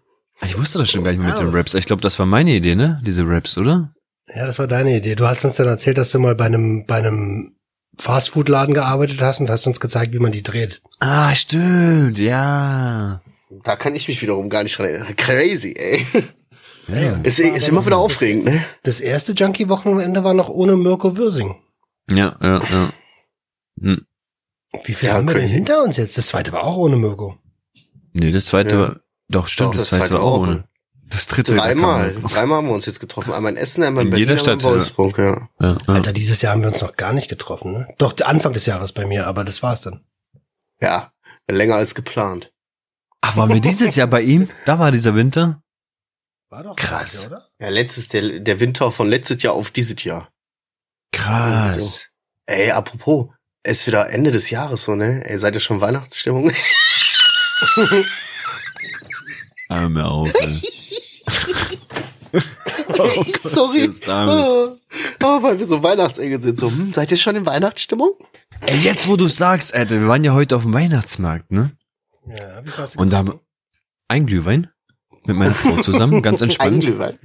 [0.45, 1.43] Ich wusste das schon gar nicht mehr mit Ah.
[1.45, 1.75] den Raps.
[1.75, 3.01] Ich glaube, das war meine Idee, ne?
[3.05, 3.93] Diese Raps, oder?
[4.35, 5.15] Ja, das war deine Idee.
[5.17, 7.57] Du hast uns dann erzählt, dass du mal bei einem, bei einem
[7.99, 10.83] Fastfood-Laden gearbeitet hast und hast uns gezeigt, wie man die dreht.
[11.01, 13.21] Ah, stimmt, ja.
[13.63, 15.15] Da kann ich mich wiederum gar nicht erinnern.
[15.17, 16.07] Crazy, ey.
[16.89, 18.65] Ja, Ist, ist immer wieder aufregend, ne?
[18.83, 21.55] Das erste Junkie-Wochenende war noch ohne Mirko Würsing.
[22.11, 22.63] ja, ja.
[22.63, 22.91] ja.
[23.81, 24.07] Hm.
[24.85, 26.19] Wie viel Ja, haben wir denn hinter uns jetzt?
[26.19, 27.37] Das zweite war auch ohne Mirko.
[28.13, 28.81] Nee, das zweite Ja.
[28.81, 28.97] war,
[29.29, 30.65] doch, stimmt, Doch, das, zweite war auch ohne.
[31.09, 31.55] Das dritte.
[31.55, 32.17] Dreimal.
[32.23, 33.33] Dreimal haben wir uns jetzt getroffen.
[33.33, 34.77] Einmal in Essen, einmal in, In Berlin, jeder einmal in Stadt, ja.
[34.77, 35.49] Wolfsburg, ja.
[35.61, 35.95] Ja, ja.
[35.95, 37.89] Alter, dieses Jahr haben wir uns noch gar nicht getroffen, ne?
[37.99, 40.05] Doch, Anfang des Jahres bei mir, aber das war's dann.
[40.81, 41.13] Ja,
[41.51, 42.53] länger als geplant.
[43.21, 44.49] Ach, waren wir dieses Jahr bei ihm?
[44.67, 45.63] Da war dieser Winter?
[46.51, 47.27] War doch Krass.
[47.29, 47.49] oder?
[47.59, 50.29] Ja, letztes, der, der Winter von letztes Jahr auf dieses Jahr.
[51.13, 52.11] Krass.
[52.47, 53.29] Ey, apropos,
[53.63, 55.23] es ist wieder Ende des Jahres so, ne?
[55.29, 56.53] Ey, seid ihr schon Weihnachtsstimmung?
[59.89, 60.61] Mir auf, ey.
[63.43, 63.81] Sorry.
[63.81, 64.35] jetzt damit?
[64.35, 64.77] Oh,
[65.23, 66.59] oh, weil wir so Weihnachtsengel sind.
[66.59, 68.13] So, hm, seid ihr schon in Weihnachtsstimmung?
[68.61, 71.73] Ey, jetzt wo du sagst, Alter, wir waren ja heute auf dem Weihnachtsmarkt, ne?
[72.27, 73.25] Ja, hab ich was Und da
[74.09, 74.71] ein Glühwein
[75.27, 76.81] mit meiner Frau zusammen, ganz entspannt.
[76.83, 77.19] Glühwein.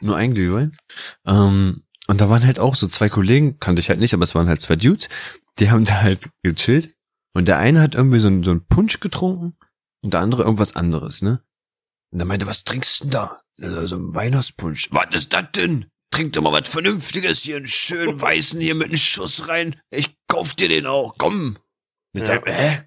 [0.00, 0.72] nur ein Glühwein.
[1.26, 4.34] Ähm, und da waren halt auch so zwei Kollegen, kannte ich halt nicht, aber es
[4.34, 5.08] waren halt zwei Dudes,
[5.58, 6.94] die haben da halt gechillt.
[7.32, 9.56] Und der eine hat irgendwie so, einen- so einen Punsch getrunken
[10.02, 11.40] und der andere irgendwas anderes, ne?
[12.14, 13.40] Und der meinte, was trinkst du denn da?
[13.60, 14.88] Also so ein Weihnachtspunsch.
[14.92, 15.86] Was ist das denn?
[16.12, 19.80] Trink doch mal was Vernünftiges hier, einen schönen weißen hier mit einem Schuss rein.
[19.90, 21.58] Ich kauf dir den auch, komm.
[22.12, 22.36] Ich Ja.
[22.36, 22.82] dachte, hä?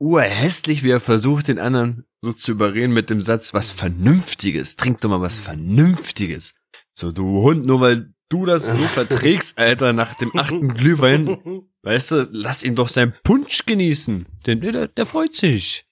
[0.00, 4.74] Urhässlich, wie er versucht, den anderen so zu überreden mit dem Satz, was Vernünftiges.
[4.74, 6.54] Trink doch mal was Vernünftiges.
[6.92, 11.38] So, du Hund, nur weil du das so verträgst, Alter, nach dem achten Glühwein,
[11.82, 14.26] weißt du, lass ihn doch seinen Punsch genießen.
[14.46, 15.84] Denn der, der freut sich.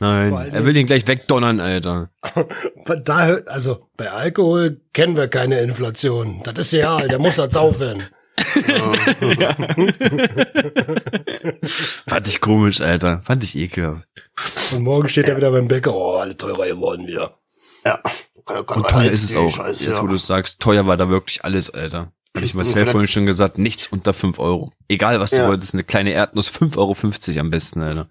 [0.00, 2.10] Nein, er will den gleich wegdonnern, Alter.
[3.04, 6.42] Da, also bei Alkohol kennen wir keine Inflation.
[6.44, 8.02] Das ist real, der muss das saufen.
[12.08, 13.20] Fand ich komisch, Alter.
[13.24, 14.06] Fand ich ekelhaft.
[14.72, 15.92] Und morgen steht er wieder beim Bäcker.
[15.94, 17.38] Oh, alle teurer geworden wieder.
[17.84, 18.00] Ja.
[18.46, 19.50] Und teuer ist es auch.
[19.50, 20.02] Scheiße, Jetzt, ja.
[20.02, 22.12] wo du es sagst, teuer war da wirklich alles, Alter.
[22.36, 24.72] Hab ich Marcel vorhin schon gesagt, nichts unter 5 Euro.
[24.88, 25.48] Egal, was du Ja.
[25.48, 28.08] wolltest, eine kleine Erdnuss, 5,50 Euro am besten, Alter.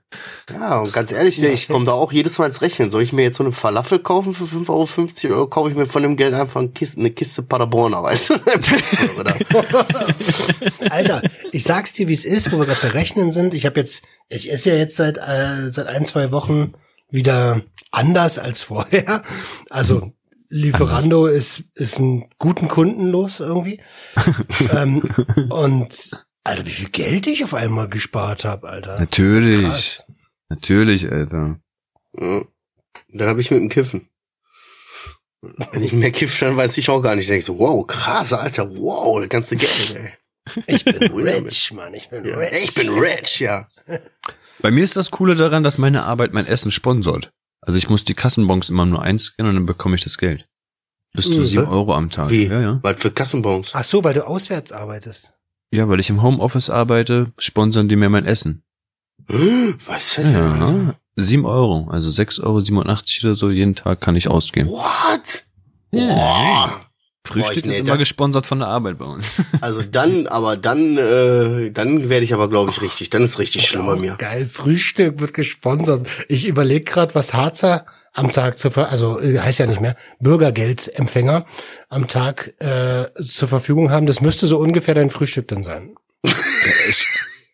[0.52, 2.92] Ja, und ganz ehrlich, ich komme da auch jedes Mal ins Rechnen.
[2.92, 5.88] Soll ich mir jetzt so eine Falafel kaufen für 5,50 Euro oder kaufe ich mir
[5.88, 8.34] von dem Geld einfach eine Kiste, eine Kiste Paderborner, weißt du?
[10.90, 13.54] Alter, ich sag's dir, wie es ist, wo wir gerade berechnen sind.
[13.54, 16.74] Ich habe jetzt, ich esse ja jetzt seit äh, seit ein zwei Wochen
[17.10, 19.24] wieder anders als vorher.
[19.70, 20.12] Also
[20.50, 23.82] Lieferando ist ist ein guten Kunden los irgendwie.
[24.72, 25.02] ähm,
[25.50, 28.98] und Alter, wie viel Geld ich auf einmal gespart habe, Alter.
[29.00, 30.00] Natürlich.
[30.50, 31.60] Natürlich, Alter.
[32.14, 34.08] Dann habe ich mit dem Kiffen.
[35.72, 37.30] Wenn ich mehr kiff, dann weiß ich auch gar nicht.
[37.30, 40.64] Ich so, wow, krass, Alter, wow, das ganze Geld, ey.
[40.68, 41.94] Ich bin rich, Mann.
[41.94, 42.64] Ich bin Ja, rich.
[42.66, 43.68] ich bin rich, ja.
[44.62, 47.32] Bei mir ist das Coole daran, dass meine Arbeit mein Essen sponsort.
[47.68, 50.48] Also ich muss die Kassenbons immer nur einscannen und dann bekomme ich das Geld.
[51.14, 51.46] Bis zu Mhm.
[51.46, 52.30] sieben Euro am Tag.
[52.30, 52.46] Wie?
[52.48, 52.80] Ja, ja.
[52.82, 53.72] Was für Kassenbons?
[53.74, 55.34] Ach so, weil du auswärts arbeitest.
[55.74, 58.64] Ja, weil ich im Homeoffice arbeite, sponsern die mir mein Essen.
[59.28, 60.32] Was das?
[60.32, 60.96] Ja?
[61.18, 62.44] Sieben Euro, also 6,87
[63.24, 64.70] Euro oder so jeden Tag kann ich ausgeben.
[64.70, 65.44] What?
[65.92, 66.08] Ja.
[66.08, 66.87] Boah.
[67.28, 69.44] Frühstück ist immer gesponsert von der Arbeit bei uns.
[69.62, 73.10] Also dann, aber dann, äh, dann werde ich aber, glaube ich, richtig.
[73.10, 74.16] Dann ist richtig schlimm bei mir.
[74.18, 76.08] Geil, Frühstück wird gesponsert.
[76.28, 79.96] Ich überlege gerade, was Harzer am Tag zur Ver also äh, heißt ja nicht mehr,
[80.20, 81.46] Bürgergeldempfänger
[81.90, 84.08] am Tag äh, zur Verfügung haben.
[84.08, 85.96] Das müsste so ungefähr dein Frühstück dann sein.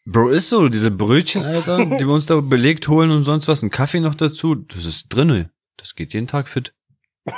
[0.06, 3.64] Bro, ist so, diese Brötchen, Alter, die wir uns da belegt holen und sonst was,
[3.64, 5.50] ein Kaffee noch dazu, das ist drinne.
[5.78, 6.74] Das geht jeden Tag fit.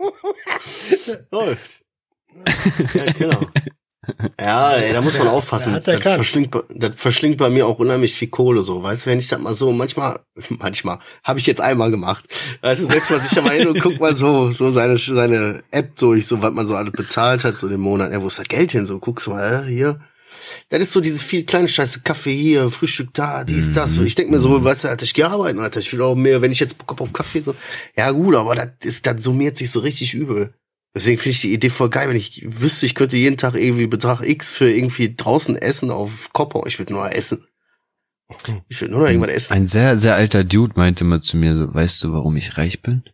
[1.30, 1.70] Läuft.
[2.94, 3.40] ja, genau.
[4.40, 5.72] Ja, ey, da muss man aufpassen.
[5.74, 8.82] Hat Das verschlingt, bei- das verschlingt bei mir auch unheimlich viel Kohle, so.
[8.82, 12.24] Weißt du, wenn ich das mal so, manchmal, manchmal, habe ich jetzt einmal gemacht.
[12.62, 15.62] Weißt du, setzt man sich ja mal hin und guckt mal so, so seine, seine
[15.70, 18.10] App durch, so, was man so alles bezahlt hat, so den Monat.
[18.12, 18.86] Ja, wo ist das Geld hin?
[18.86, 20.00] So, guckst du mal, äh, hier.
[20.68, 23.98] Das ist so diese viel kleine Scheiße, Kaffee hier, Frühstück da, dies, das.
[23.98, 26.42] Ich denk mir so, weißt du, Alter, ich geh arbeiten, Alter, ich will auch mehr,
[26.42, 27.54] wenn ich jetzt Bock hab auf Kaffee, so.
[27.96, 30.54] Ja, gut, aber das ist, das summiert sich so richtig übel.
[30.94, 33.86] Deswegen finde ich die Idee voll geil, wenn ich wüsste, ich könnte jeden Tag irgendwie
[33.86, 36.62] Betrag X für irgendwie draußen essen auf Kopper.
[36.66, 37.46] Ich würde nur essen.
[38.68, 39.52] Ich würde nur noch irgendwas essen.
[39.52, 42.82] Ein sehr, sehr alter Dude meinte mal zu mir so, weißt du, warum ich reich
[42.82, 43.04] bin?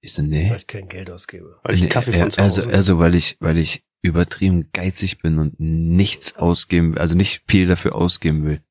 [0.00, 0.50] Ich so, nee.
[0.50, 1.58] Weil ich kein Geld ausgebe.
[1.62, 2.74] Weil ich einen nee Kaffee er, von zu also, Hause.
[2.74, 7.94] also, weil ich, weil ich übertrieben geizig bin und nichts ausgeben, also nicht viel dafür
[7.94, 8.62] ausgeben will.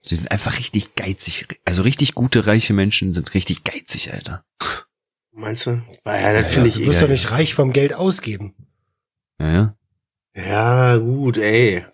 [0.00, 1.60] Sie sind einfach richtig geizig.
[1.64, 4.44] Also richtig gute, reiche Menschen sind richtig geizig, Alter.
[5.32, 5.82] Meinst du?
[6.06, 8.54] Ja, das finde ich Du wirst doch nicht reich vom Geld ausgeben.
[9.38, 9.78] Ja, ja.
[10.34, 11.84] Ja, gut, ey.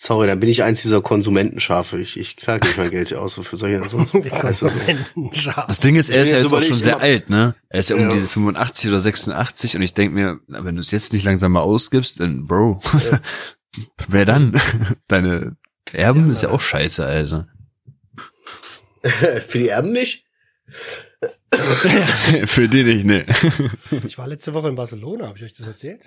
[0.00, 1.98] Sorry, dann bin ich eins dieser Konsumentenschafe.
[1.98, 4.22] Ich, ich klage nicht mein Geld aus für solche ansonsten.
[4.22, 4.78] Die Weißt du so.
[4.78, 5.66] Konsumentenschar.
[5.66, 7.56] Das Ding ist, er ist ja jetzt auch schon sehr alt, ne?
[7.68, 8.12] Er ist ja um Ja.
[8.12, 11.62] diese 85 oder 86 und ich denk mir, wenn du es jetzt nicht langsam mal
[11.62, 12.80] ausgibst, dann Bro,
[14.08, 14.58] wer dann?
[15.08, 15.56] Deine
[15.92, 17.48] Erben Ja, ist ja auch scheiße, Alter.
[19.46, 20.26] für die Erben nicht?
[22.44, 23.26] Für die nicht, ne.
[24.06, 26.02] Ich war letzte Woche in Barcelona, habe ich euch das erzählt?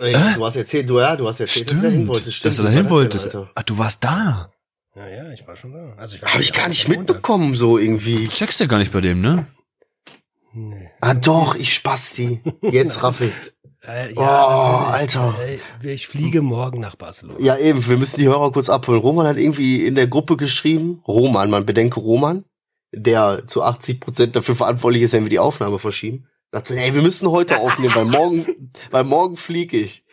[0.00, 2.44] Ey, Du hast erzählt, du, ja, du hast erzählt, dass du da hin wolltest.
[2.44, 3.34] dass du Wie da war hin das wolltest.
[3.54, 4.50] Ah, du warst da.
[4.96, 5.94] Ja, ja, ich war schon da.
[5.96, 7.06] Also ich war Hab ich gar nicht Montag.
[7.08, 8.24] mitbekommen, so irgendwie.
[8.24, 9.46] Du checkst ja gar nicht bei dem, ne?
[10.52, 10.90] Nee.
[11.00, 12.40] Ah doch, ich Spasti.
[12.62, 13.54] Jetzt raff ich's.
[13.82, 14.94] Äh, Oh, natürlich.
[14.94, 15.34] Alter.
[15.82, 17.38] Äh, Ich fliege morgen nach Barcelona.
[17.40, 19.00] Ja, eben, wir müssen die Hörer kurz abholen.
[19.00, 22.44] Roman hat irgendwie in der Gruppe geschrieben, Roman, man bedenke Roman,
[22.92, 26.26] der zu 80 Prozent dafür verantwortlich ist, wenn wir die Aufnahme verschieben.
[26.52, 30.04] Dachte, ey, wir müssen heute aufnehmen, weil morgen, weil morgen fliege ich.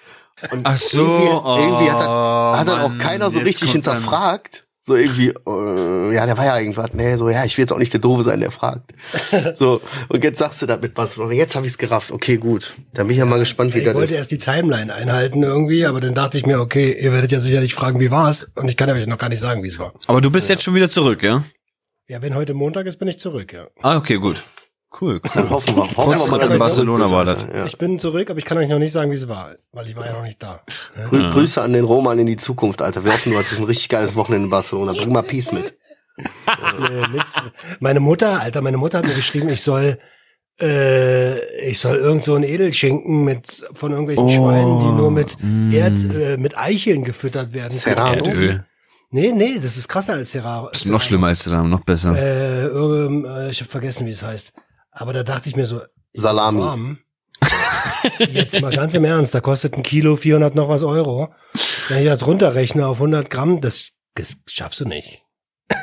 [0.52, 1.00] Und Ach so.
[1.00, 3.96] Irgendwie, irgendwie hat, das, oh, hat dann auch keiner so richtig kommt's an.
[3.96, 4.64] hinterfragt.
[4.84, 7.78] So irgendwie, äh, ja, der war ja irgendwas, nee, so, ja, ich will jetzt auch
[7.78, 8.94] nicht der Doofe sein, der fragt.
[9.56, 12.74] So, und jetzt sagst du damit was, und jetzt habe ich's gerafft, okay, gut.
[12.94, 14.18] Dann bin ich ja mal gespannt, wie Ich das wollte ist.
[14.18, 17.74] erst die Timeline einhalten irgendwie, aber dann dachte ich mir, okay, ihr werdet ja sicherlich
[17.74, 18.48] fragen, wie war's?
[18.56, 19.94] Und ich kann euch noch gar nicht sagen, wie es war.
[20.08, 21.44] Aber du bist jetzt schon wieder zurück, ja?
[22.08, 23.68] Ja, wenn heute Montag ist, bin ich zurück, ja.
[23.82, 24.44] Ah, okay, gut.
[25.00, 25.20] Cool.
[25.34, 25.84] Dann hoffen wir.
[25.84, 27.46] Hoffen Kurz wir mal, in Barcelona war das.
[27.54, 27.66] Ja.
[27.66, 29.96] Ich bin zurück, aber ich kann euch noch nicht sagen, wie es war, weil ich
[29.96, 30.62] war ja noch nicht da.
[31.10, 33.04] Grü Grüße an den Roman in die Zukunft, Alter.
[33.04, 34.94] Wir hoffen, du hattest ein richtig geiles Wochenende in Barcelona.
[34.94, 35.78] Bring mal Peace mit.
[36.80, 37.34] Nee, nix.
[37.80, 40.00] Meine Mutter, Alter, meine Mutter hat mir geschrieben, ich soll,
[40.60, 45.38] äh, ich soll irgend so ein Edelschinken mit von irgendwelchen Oh, Schweinen, die nur mit
[45.40, 45.72] mm.
[45.72, 47.72] Erd, äh, mit Eicheln gefüttert werden.
[47.72, 48.26] Serrano.
[48.26, 48.66] Erdöl.
[49.12, 50.70] Nee, nee, das ist krasser als Serrano.
[50.70, 52.18] Ist noch schlimmer als der noch besser.
[52.18, 54.54] Äh, äh, ich habe vergessen, wie es heißt.
[54.98, 55.82] Aber da dachte ich mir so,
[56.14, 56.60] Salami.
[56.60, 56.98] Mom,
[58.32, 61.30] jetzt mal ganz im Ernst, da kostet ein Kilo 400 noch was Euro.
[61.88, 65.22] Wenn ich das runterrechne auf 100 Gramm, das, das schaffst du nicht.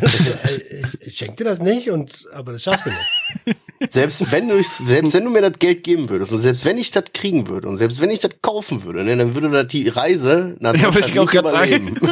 [0.00, 3.92] ich, ich schenke dir das nicht, und, aber das schaffst du nicht.
[3.92, 6.92] Selbst wenn du selbst wenn du mir das Geld geben würdest und selbst wenn ich
[6.92, 9.88] das kriegen würde und selbst wenn ich das kaufen würde, ne, dann würde das die
[9.88, 11.94] Reise nach Ja, ich auch nicht grad sagen.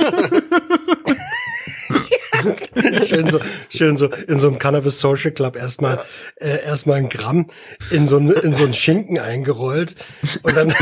[3.15, 6.01] Schön so, schön so in so einem Cannabis Social Club erstmal
[6.37, 7.47] äh, erstmal ein Gramm
[7.91, 9.95] in so ein, in so ein Schinken eingerollt
[10.43, 10.69] und dann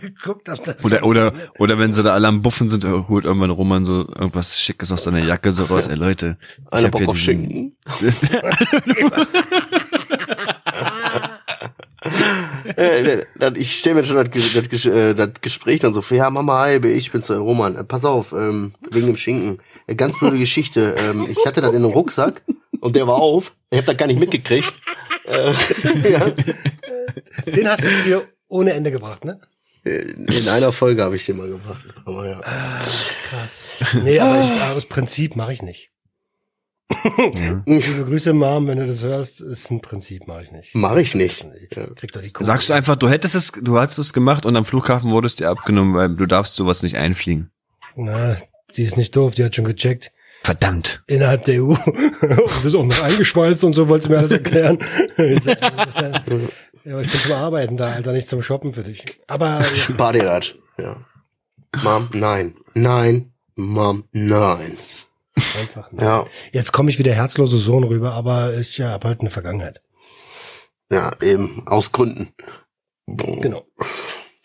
[0.00, 3.24] geguckt, ob das Oder, oder, oder wenn sie da alle am Buffen sind, äh, holt
[3.24, 5.86] irgendwann Roman so irgendwas Schickes aus seiner Jacke so raus.
[5.86, 6.36] Ey Leute,
[6.72, 7.76] hab Bock hier auf Schinken.
[12.76, 13.24] Äh,
[13.56, 16.76] ich stelle mir schon das, das, äh, das Gespräch dann so vor, ja Mama, hi,
[16.76, 17.86] ich bin's der Roman.
[17.86, 19.58] Pass auf, ähm, wegen dem Schinken.
[19.86, 20.94] Äh, ganz blöde Geschichte.
[20.98, 22.42] Ähm, ich hatte das in einem Rucksack
[22.80, 23.54] und der war auf.
[23.70, 24.72] Ich habe das gar nicht mitgekriegt.
[25.26, 25.52] Äh,
[26.10, 26.30] ja.
[27.46, 29.40] den hast du dir ohne Ende gebracht, ne?
[29.84, 31.84] In einer Folge habe ich den mal gebracht.
[32.06, 32.40] Aber ja.
[32.40, 33.68] Krass.
[34.02, 35.90] Nee, aber ich, aus Prinzip mache ich nicht.
[37.34, 37.62] Ja.
[37.66, 40.74] Liebe Grüße, Mom, wenn du das hörst, ist ein Prinzip, mache ich nicht.
[40.74, 41.46] Mach ich nicht.
[41.96, 42.30] Krieg doch die.
[42.40, 45.48] Sagst du einfach, du hättest es, du hast es gemacht und am Flughafen wurdest dir
[45.48, 47.50] abgenommen, weil du darfst sowas nicht einfliegen.
[47.96, 48.36] Na,
[48.76, 50.12] die ist nicht doof, die hat schon gecheckt.
[50.42, 51.02] Verdammt.
[51.06, 51.68] Innerhalb der EU.
[51.84, 51.86] und
[52.20, 54.78] das ist auch noch eingeschweißt und so, wolltest du mir alles erklären.
[55.42, 55.58] Sag,
[56.84, 59.02] ja, aber ich bin zum Arbeiten da, Alter, nicht zum Shoppen für dich.
[59.26, 60.54] Aber ja, Spar dir das.
[60.76, 60.96] Ja.
[61.82, 62.54] Mom, nein.
[62.74, 63.32] Nein.
[63.56, 64.76] Mom, nein.
[65.34, 66.02] einfach nicht.
[66.02, 66.26] Ja.
[66.52, 69.80] Jetzt komme ich wie der herzlose Sohn rüber, aber ich ja, habe halt eine Vergangenheit.
[70.90, 71.62] Ja, eben.
[71.66, 72.34] Aus Gründen.
[73.06, 73.64] Genau.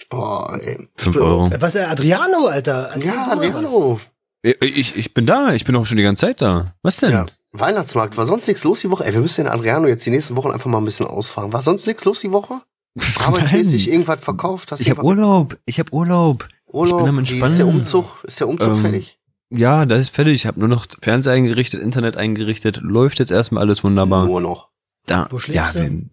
[0.09, 0.87] Boah, ey.
[0.95, 1.51] Fünf Euro.
[1.59, 2.89] Was, der Adriano, Alter?
[2.93, 3.27] Erzähl Ja.
[3.31, 3.99] Adriano.
[4.41, 6.73] Ich, ich, ich bin da, ich bin auch schon die ganze Zeit da.
[6.81, 7.11] Was denn?
[7.11, 7.25] Ja.
[7.51, 9.05] Weihnachtsmarkt, war sonst nichts los die Woche?
[9.05, 11.51] Ey, wir müssen den Adriano jetzt die nächsten Wochen einfach mal ein bisschen ausfahren.
[11.51, 12.61] War sonst nichts los die Woche?
[13.25, 14.71] Arbeitsmäßig irgendwas verkauft?
[14.71, 16.47] Hast Ich habe Urlaub, ich habe Urlaub.
[16.67, 16.99] Urlaub?
[16.99, 17.51] ich bin am Wie Entspannen.
[17.51, 19.19] Ist der Umzug, ist der Umzug Ähm, fertig?
[19.49, 20.35] Ja, das ist fertig.
[20.35, 22.77] Ich habe nur noch Fernseher eingerichtet, Internet eingerichtet.
[22.81, 24.25] Läuft jetzt erstmal alles wunderbar.
[24.25, 24.69] Nur noch.
[25.07, 26.09] Da, Wo schläfst ja, du?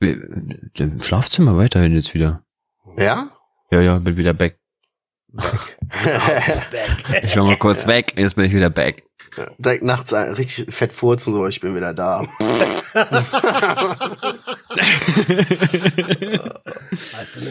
[0.00, 2.42] wir, wir, im Schlafzimmer weiterhin jetzt wieder.
[2.98, 3.30] Ja?
[3.70, 4.58] Ja, ja, bin wieder back.
[7.22, 9.02] Ich war mal kurz weg, jetzt bin ich wieder back.
[9.58, 12.24] Direkt nachts ein- richtig fett furzen, so, ich bin wieder da.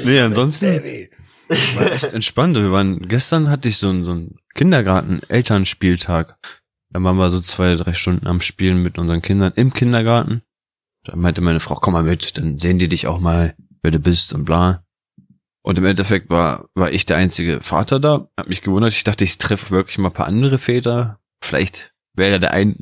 [0.06, 1.10] Nee, ansonsten-.
[1.76, 2.56] War echt entspannt.
[2.56, 6.38] Wir waren, gestern hatte ich so einen, so einen Kindergarten-Elternspieltag.
[6.92, 10.42] Da waren wir so zwei, drei Stunden am Spielen mit unseren Kindern im Kindergarten.
[11.04, 14.00] Da meinte meine Frau, komm mal mit, dann sehen die dich auch mal, wer du
[14.00, 14.83] bist und bla.
[15.64, 18.28] Und im Endeffekt war, war ich der einzige Vater da.
[18.38, 18.92] Hab mich gewundert.
[18.92, 21.20] Ich dachte, ich treffe wirklich mal ein paar andere Väter.
[21.44, 22.76] Vielleicht wäre da der ein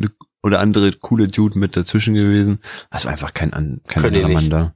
[0.43, 2.59] oder andere coole Dude mit dazwischen gewesen.
[2.89, 4.73] Es war einfach kein, an, kein die anderer Mann da.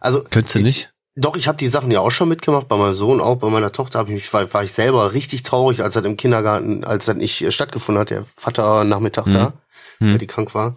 [0.00, 0.94] Also, Könntest du nicht?
[1.16, 3.72] Doch, ich habe die Sachen ja auch schon mitgemacht, bei meinem Sohn auch, bei meiner
[3.72, 7.06] Tochter hab ich mich, war, war ich selber richtig traurig, als das im Kindergarten, als
[7.06, 9.32] das nicht äh, stattgefunden hat, der Vater Nachmittag Hm.
[9.32, 9.52] da,
[9.98, 10.12] Hm.
[10.12, 10.76] weil die krank war.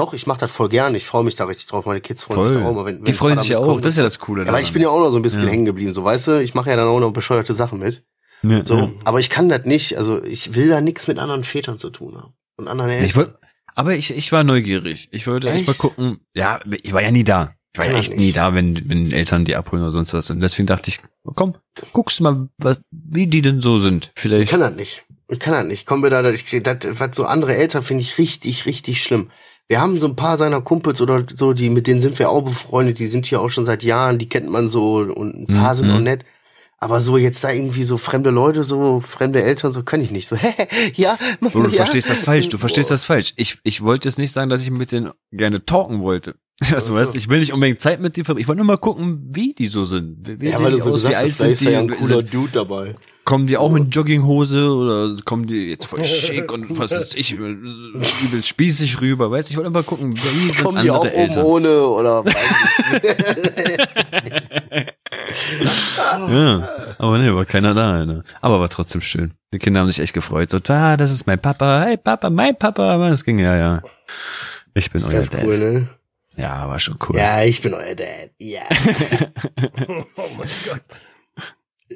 [0.00, 2.40] Doch, ich mache das voll gern, ich freue mich da richtig drauf, meine Kids freuen
[2.42, 2.62] sich Voll.
[2.62, 2.84] da auch mal.
[2.86, 3.84] Wenn, wenn Die freuen sich ja auch, mitkommt.
[3.84, 5.44] das ist ja das Coole Ja, weil ich bin ja auch noch so ein bisschen
[5.44, 5.50] Ja.
[5.50, 8.02] hängen geblieben, so weißt du, ich mache ja dann auch noch bescheuerte Sachen mit.
[8.42, 8.90] Ja, So, ja.
[9.04, 12.16] aber ich kann das nicht, also ich will da nichts mit anderen Vätern zu tun
[12.16, 12.32] haben.
[12.56, 13.06] Und anderen Eltern.
[13.06, 13.34] Ich wollt,
[13.74, 15.08] aber ich, ich war neugierig.
[15.12, 15.80] Ich wollte echt, mal Echt?
[15.80, 16.20] gucken.
[16.34, 17.52] Ja, ich war ja nie da.
[17.74, 18.36] Ich war ja echt man nie nicht.
[18.38, 20.30] da, wenn, wenn Eltern die abholen oder sonst was.
[20.30, 20.98] Und deswegen dachte ich,
[21.34, 21.54] komm,
[21.92, 24.10] guckst mal, was, wie die denn so sind.
[24.16, 24.50] Ich Vielleicht.
[24.50, 25.04] kann das nicht.
[25.28, 25.86] Ich kann das nicht.
[25.86, 29.30] Kommen wir da, ich, das, was so andere Eltern finde ich richtig, richtig schlimm.
[29.70, 32.42] Wir haben so ein paar seiner Kumpels oder so, die, mit denen sind wir auch
[32.42, 35.74] befreundet, die sind hier auch schon seit Jahren, die kennt man so und ein paar
[35.74, 35.76] Mhm.
[35.78, 36.24] sind auch nett.
[36.78, 40.26] Aber so jetzt da irgendwie so fremde Leute, so fremde Eltern, so kann ich nicht.
[40.26, 40.52] So, hä,
[40.96, 41.68] ja, Oh, du ja.
[41.68, 43.32] verstehst das falsch, du verstehst das falsch.
[43.36, 46.34] Ich, ich wollte jetzt nicht sagen, dass ich mit denen gerne talken wollte.
[46.74, 48.42] Also, weißt, ich will nicht unbedingt Zeit mit dir verbringen.
[48.42, 50.40] Ich wollte nur mal gucken, wie die so sind.
[50.40, 51.72] Wie, Ja, weil du so aus, wie gesagt alt hast, sind ist da die?
[51.74, 52.94] ja ein cooler Dude dabei.
[53.30, 57.30] Kommen die auch in Jogginghose oder kommen die jetzt voll schick und was ist ich,
[57.34, 61.12] übel spießig rüber, weißt du, ich wollte einfach gucken, wie sind Kommen die andere auch
[61.12, 61.44] oben Eltern.
[61.44, 62.34] ohne oder weiß
[66.28, 66.68] Ja,
[66.98, 68.24] aber nee, war keiner da, Alter.
[68.40, 69.32] Aber war trotzdem schön.
[69.54, 70.50] Die Kinder haben sich echt gefreut.
[70.50, 73.82] So, ah, das ist mein Papa, hey Papa, mein Papa, aber es ging, ja, ja.
[74.74, 75.44] Ich bin euer Das ist Dad.
[75.44, 75.88] cool, ne?
[76.36, 77.16] Ja, war schon cool.
[77.16, 78.30] Ja, ich bin euer Dad.
[78.38, 78.62] Ja.
[80.16, 80.80] Oh mein Gott.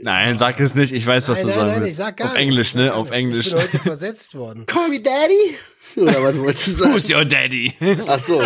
[0.05, 1.97] Nein, sag es nicht, ich weiß, was nein, du nein, sagen nein, ich willst.
[1.97, 2.95] sag gar Auf nichts, Englisch, ne?
[2.95, 3.11] Auf.
[3.11, 3.47] Englisch.
[3.47, 4.67] Ich bin heute versetzt worden.
[4.67, 5.57] Call me Daddy?
[5.97, 6.93] Oder was wolltest du sagen?
[6.93, 7.73] Who's your daddy?
[8.07, 8.43] Ach so.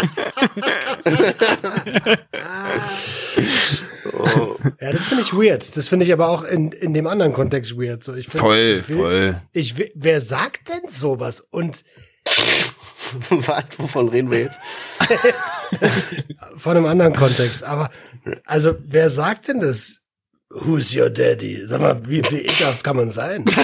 [4.13, 4.57] oh.
[4.81, 5.77] Ja, das finde ich weird.
[5.77, 8.05] Das finde ich aber auch in, in dem anderen Kontext weird.
[8.05, 9.43] So, ich find, Voll, ich will, voll.
[9.53, 11.41] Ich will, wer sagt denn sowas?
[11.51, 11.85] Und
[13.31, 13.65] Was?
[13.79, 14.59] Wovon reden wir jetzt?
[16.57, 17.65] von einem anderen Kontext.
[17.65, 17.91] Aber,
[18.45, 20.03] also, wer sagt denn das?
[20.51, 21.67] Who's your daddy?
[21.67, 23.45] Sag mal, wie, wie ekelhaft kann man sein?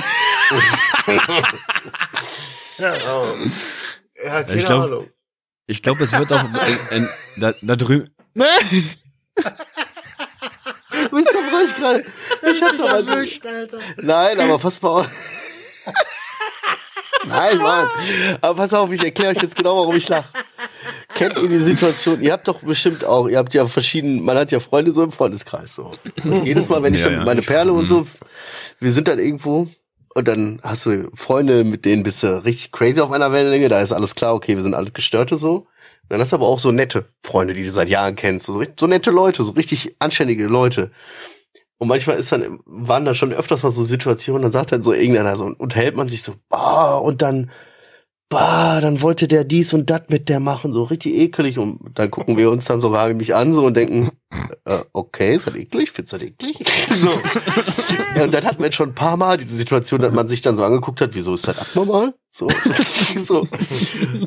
[2.78, 5.10] Ja, keine Ich glaub- Ahnung.
[5.66, 6.44] Ich glaube, es wird auch
[6.90, 8.10] in, in, da, da drüben.
[8.34, 8.54] Bist
[11.10, 12.04] du ruhig gerade?
[12.42, 13.78] Ich hab doch Erwischt, Alter.
[13.98, 15.06] Nein, aber pass mal auf.
[17.28, 17.86] Nein, Mann.
[18.40, 20.28] Aber pass auf, ich erkläre euch jetzt genau, warum ich lache.
[21.14, 22.20] Kennt ihr die Situation?
[22.20, 25.12] Ihr habt doch bestimmt auch, ihr habt ja verschieden, man hat ja Freunde so im
[25.12, 25.92] Freundeskreis so.
[26.24, 27.24] Und jedes Mal, wenn ich Ja, dann ja.
[27.24, 28.06] meine Perle und so,
[28.80, 29.68] wir sind dann irgendwo
[30.14, 33.80] und dann hast du Freunde, mit denen bist du richtig crazy auf einer Wellenlänge, da
[33.80, 35.66] ist alles klar, okay, wir sind alle Gestörte so.
[36.08, 38.86] Dann hast du aber auch so nette Freunde, die du seit Jahren kennst, so, so
[38.86, 40.90] nette Leute, so richtig anständige Leute.
[41.84, 44.94] Und manchmal ist dann, waren da schon öfters mal so Situationen, da sagt dann so
[44.94, 47.50] irgendeiner so, unterhält man sich so, bah, und dann,
[48.30, 51.58] bah, dann wollte der dies und das mit der machen, so richtig ekelig.
[51.58, 54.12] Und dann gucken wir uns dann so mich an so und denken,
[54.64, 55.90] äh, okay, ist das eklig?
[55.90, 56.56] Findest du das eklig?
[56.96, 57.10] so.
[58.16, 60.56] Ja, und dann hatten wir schon ein paar Mal die Situation, dass man sich dann
[60.56, 62.14] so angeguckt hat, wieso ist das abnormal?
[62.30, 62.48] So.
[63.22, 63.46] so.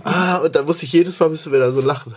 [0.03, 2.15] Ah, und dann musste ich jedes Mal müssen wir da so lachen.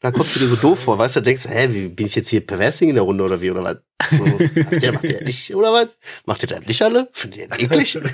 [0.00, 2.28] Da kommst du dir so doof vor, weißt du, denkst, hä, wie, bin ich jetzt
[2.28, 3.76] hier perversing in der Runde oder wie, oder was?
[4.10, 5.88] So, macht der, macht der nicht, oder was?
[6.26, 7.08] Macht ihr das nicht alle?
[7.12, 7.98] Findet ihr das eklig?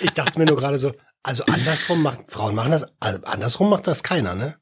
[0.00, 3.86] Ich dachte mir nur gerade so, also andersrum macht, Frauen machen das, also andersrum macht
[3.86, 4.56] das keiner, ne?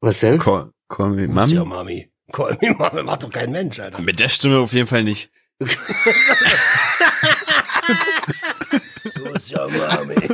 [0.00, 0.38] Was denn?
[0.38, 1.54] Call, call me Mami.
[1.54, 2.10] Mami.
[2.32, 4.00] Call me Mami, macht doch kein Mensch, Alter.
[4.00, 5.30] Mit der Stimme auf jeden Fall nicht.
[9.14, 10.16] Who's your Mami?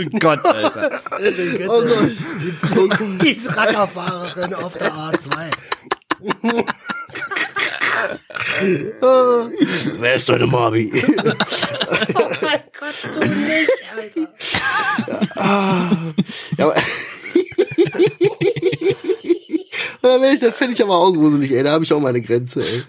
[0.00, 0.90] Oh Gott, Alter.
[1.68, 2.98] Oh Gott.
[3.22, 5.50] Die ist Rackerfahrerin auf der A2.
[9.98, 10.92] Wer ist deine Mami?
[10.94, 11.02] Oh
[12.42, 14.28] mein Gott, du nicht, Alter.
[16.56, 16.72] ja,
[20.02, 21.62] aber ich, das finde ich aber auch gruselig, ey.
[21.62, 22.82] Da habe ich auch meine Grenze, ey.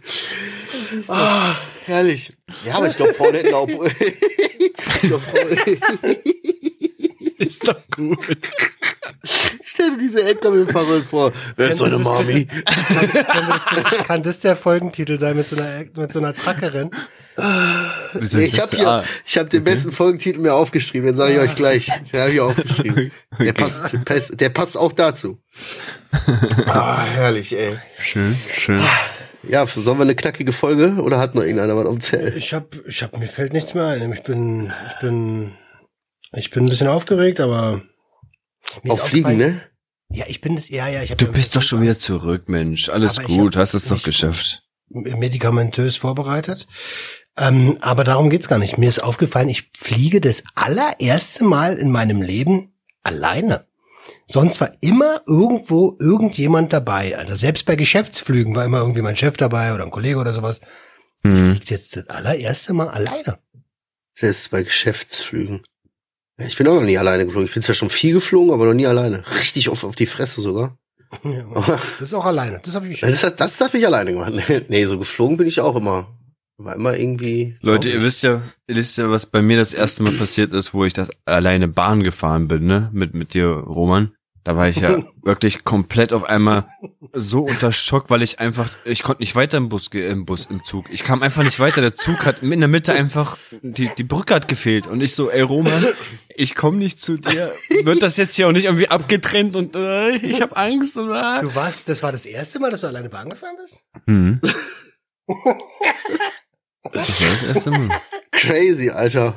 [1.08, 1.56] Ah,
[1.86, 2.34] herrlich.
[2.66, 3.68] Ja, aber ich glaube, Frauen hätten auch.
[5.04, 6.18] Ich Frauen,
[7.38, 8.20] Ist doch gut.
[9.64, 11.32] stell dir diese LKW-Fahrerin vor.
[11.56, 12.46] Wer ist deine Mami?
[13.26, 16.92] Kann das, kann das der Folgentitel sein mit so einer, mit so einer Trackerin?
[18.34, 21.56] Nee, ich habe hier, ich habe den besten Folgentitel mir aufgeschrieben, den sage ich euch
[21.56, 21.86] gleich.
[22.12, 23.14] Den habe ich aufgeschrieben.
[23.40, 25.40] Der passt, passt- der passt auch dazu.
[26.66, 27.80] Ah, herrlich, ey.
[28.02, 28.84] Schön, schön.
[29.44, 32.38] Ja, sollen wir eine knackige Folge oder hat noch irgendeiner was auf dem Zell?
[32.38, 34.12] Ich hab, ich hab, mir fällt nichts mehr ein.
[34.12, 35.54] Ich bin, ich bin,
[36.34, 37.82] ich bin ein bisschen aufgeregt, aber
[38.88, 39.62] Auf Fliegen, ne?
[40.12, 42.90] Ja, ich bin das, ja, ja, ich hab Du bist doch schon wieder zurück, Mensch.
[42.90, 44.64] Alles gut, hast es doch geschafft.
[44.90, 46.68] medikamentös vorbereitet.
[47.38, 48.78] Ähm, aber darum geht's gar nicht.
[48.78, 52.74] Mir ist aufgefallen, ich fliege das allererste Mal in meinem Leben
[53.04, 53.69] alleine.
[54.32, 57.18] Sonst war immer irgendwo irgendjemand dabei.
[57.18, 60.62] Also selbst bei Geschäftsflügen war immer irgendwie mein Chef dabei oder ein Kollege oder sowas.
[61.24, 61.56] Ich Mhm.
[61.56, 63.40] fliege jetzt das allererste Mal alleine.
[64.14, 65.62] Selbst bei Geschäftsflügen.
[66.38, 67.48] Ich bin auch noch nie alleine geflogen.
[67.48, 69.24] Ich bin zwar schon viel geflogen, aber noch nie alleine.
[69.40, 70.78] Richtig oft auf die Fresse sogar.
[71.24, 72.62] Ja, Das ist auch alleine.
[72.64, 74.32] Das habe ich das, das, das habe ich alleine gemacht.
[74.70, 76.08] Nee, so geflogen bin ich auch immer.
[76.58, 77.58] War immer irgendwie.
[77.62, 78.04] Leute, ihr ich.
[78.04, 80.94] wisst ja, ihr wisst ja, was bei mir das erste Mal passiert ist, wo ich
[80.94, 82.90] das alleine Bahn gefahren bin, ne?
[82.94, 84.12] Mit, mit dir, Roman.
[84.44, 86.68] Da war ich ja wirklich komplett auf einmal
[87.14, 90.64] so unter Schock, weil ich einfach, ich konnte nicht weiter im Bus, im Bus, im
[90.64, 90.86] Zug.
[90.92, 91.82] Ich kam einfach nicht weiter.
[91.82, 94.88] Der Zug hat in der Mitte einfach, die, die Brücke hat gefehlt.
[94.88, 95.86] Und ich so, ey Roman,
[96.36, 97.52] ich komme nicht zu dir.
[97.84, 100.98] Wird das jetzt hier auch nicht irgendwie abgetrennt und äh, ich habe Angst?
[100.98, 101.42] Oder?
[101.42, 103.84] Du warst, das war das erste Mal, dass du alleine Bahn gefahren bist?
[104.06, 104.42] Hm.
[106.94, 107.90] Das war das erste Mal.
[108.32, 109.36] Crazy, Alter.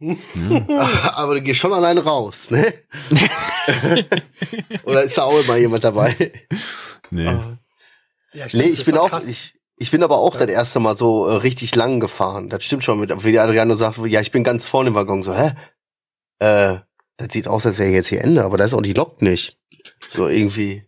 [0.00, 2.72] Aber du gehst schon alleine raus, ne?
[4.84, 6.32] Oder ist da auch immer jemand dabei?
[7.10, 7.24] Nee.
[8.32, 9.28] Ja, stimmt, Nee, ich bin auch, krass.
[9.28, 12.48] ich, Ich bin aber auch das erste Mal so äh, richtig lang gefahren.
[12.48, 15.22] Das stimmt schon, mit, wie der Adriano sagt, ja, ich bin ganz vorne im Waggon.
[15.22, 15.52] So, hä?
[16.38, 16.78] Äh,
[17.20, 19.58] das sieht aus, als wäre jetzt hier Ende, aber da ist auch die Lok nicht.
[20.08, 20.84] So irgendwie.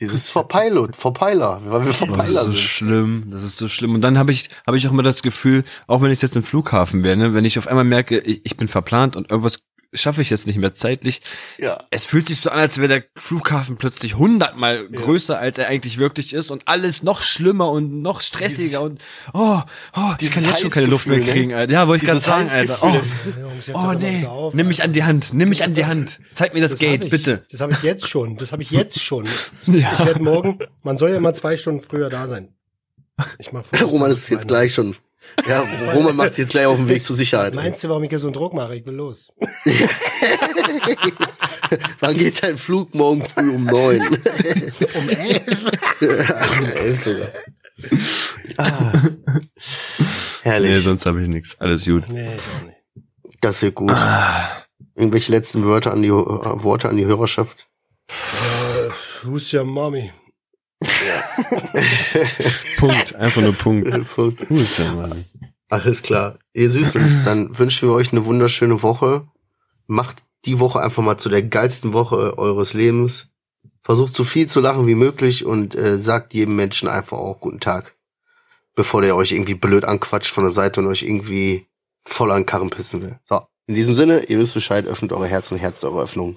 [0.00, 2.56] Dieses Verpilot, Verpeiler, weil wir Das Verpeiler ist so sind.
[2.56, 3.94] schlimm, das ist so schlimm.
[3.94, 6.42] Und dann habe ich, habe ich auch immer das Gefühl, auch wenn ich jetzt im
[6.44, 9.58] Flughafen wäre, ne, wenn ich auf einmal merke, ich, ich bin verplant und irgendwas
[9.94, 11.22] schaffe ich jetzt nicht mehr zeitlich,
[11.58, 11.84] Ja.
[11.90, 15.98] es fühlt sich so an, als wäre der Flughafen plötzlich hundertmal größer, als er eigentlich
[15.98, 19.00] wirklich ist und alles noch schlimmer und noch stressiger und
[19.32, 19.60] oh,
[19.96, 21.24] oh ich kann jetzt schon keine Luft mehr ne?
[21.24, 21.72] kriegen, Alter.
[21.72, 22.78] Ja, wollte ich gerade Dieses sagen, Alter.
[22.82, 26.20] Oh, oh nee, auf, nimm mich an die Hand, nimm mich an die Hand.
[26.34, 27.46] Zeig mir das, Das Gate, ich, bitte.
[27.50, 28.36] Das habe ich jetzt schon.
[28.36, 29.26] Das habe ich jetzt schon.
[29.66, 29.92] Ja.
[29.98, 32.54] Ich werde morgen, man soll ja immer zwei Stunden früher da sein.
[33.38, 34.96] Ich mach Roman ist jetzt gleich schon.
[35.46, 37.54] Ja, Roman macht sich jetzt gleich auf den Weg zur Sicherheit.
[37.54, 38.76] Meinst du, warum ich hier so einen Druck mache?
[38.76, 39.32] Ich will los.
[42.00, 44.00] Wann geht dein Flug morgen früh um neun?
[44.94, 45.46] Um elf.
[46.00, 47.28] um elf sogar.
[48.56, 48.92] Ah.
[50.42, 50.70] Herrlich.
[50.70, 51.60] Nee, sonst habe ich nichts.
[51.60, 52.08] Alles gut.
[52.08, 52.78] Nee, ich auch nicht.
[53.40, 53.94] Das wird gut.
[54.94, 57.68] Irgendwelche letzten Wörter an die, äh, Worte an die Hörerschaft?
[58.08, 58.88] Äh,
[59.24, 60.10] who's your mommy?
[62.78, 63.88] Punkt, einfach nur Punkt.
[64.94, 65.24] Mann?
[65.68, 66.38] Alles klar.
[66.52, 69.26] Ihr Süßen, dann wünschen wir euch eine wunderschöne Woche.
[69.86, 73.28] Macht die Woche einfach mal zu der geilsten Woche eures Lebens.
[73.82, 77.60] Versucht so viel zu lachen wie möglich und äh, sagt jedem Menschen einfach auch guten
[77.60, 77.96] Tag.
[78.74, 81.66] Bevor der euch irgendwie blöd anquatscht von der Seite und euch irgendwie
[82.04, 83.18] voll an Karren pissen will.
[83.24, 86.36] So, in diesem Sinne, ihr wisst Bescheid, öffnet eure Herzen, Herz eure Öffnung.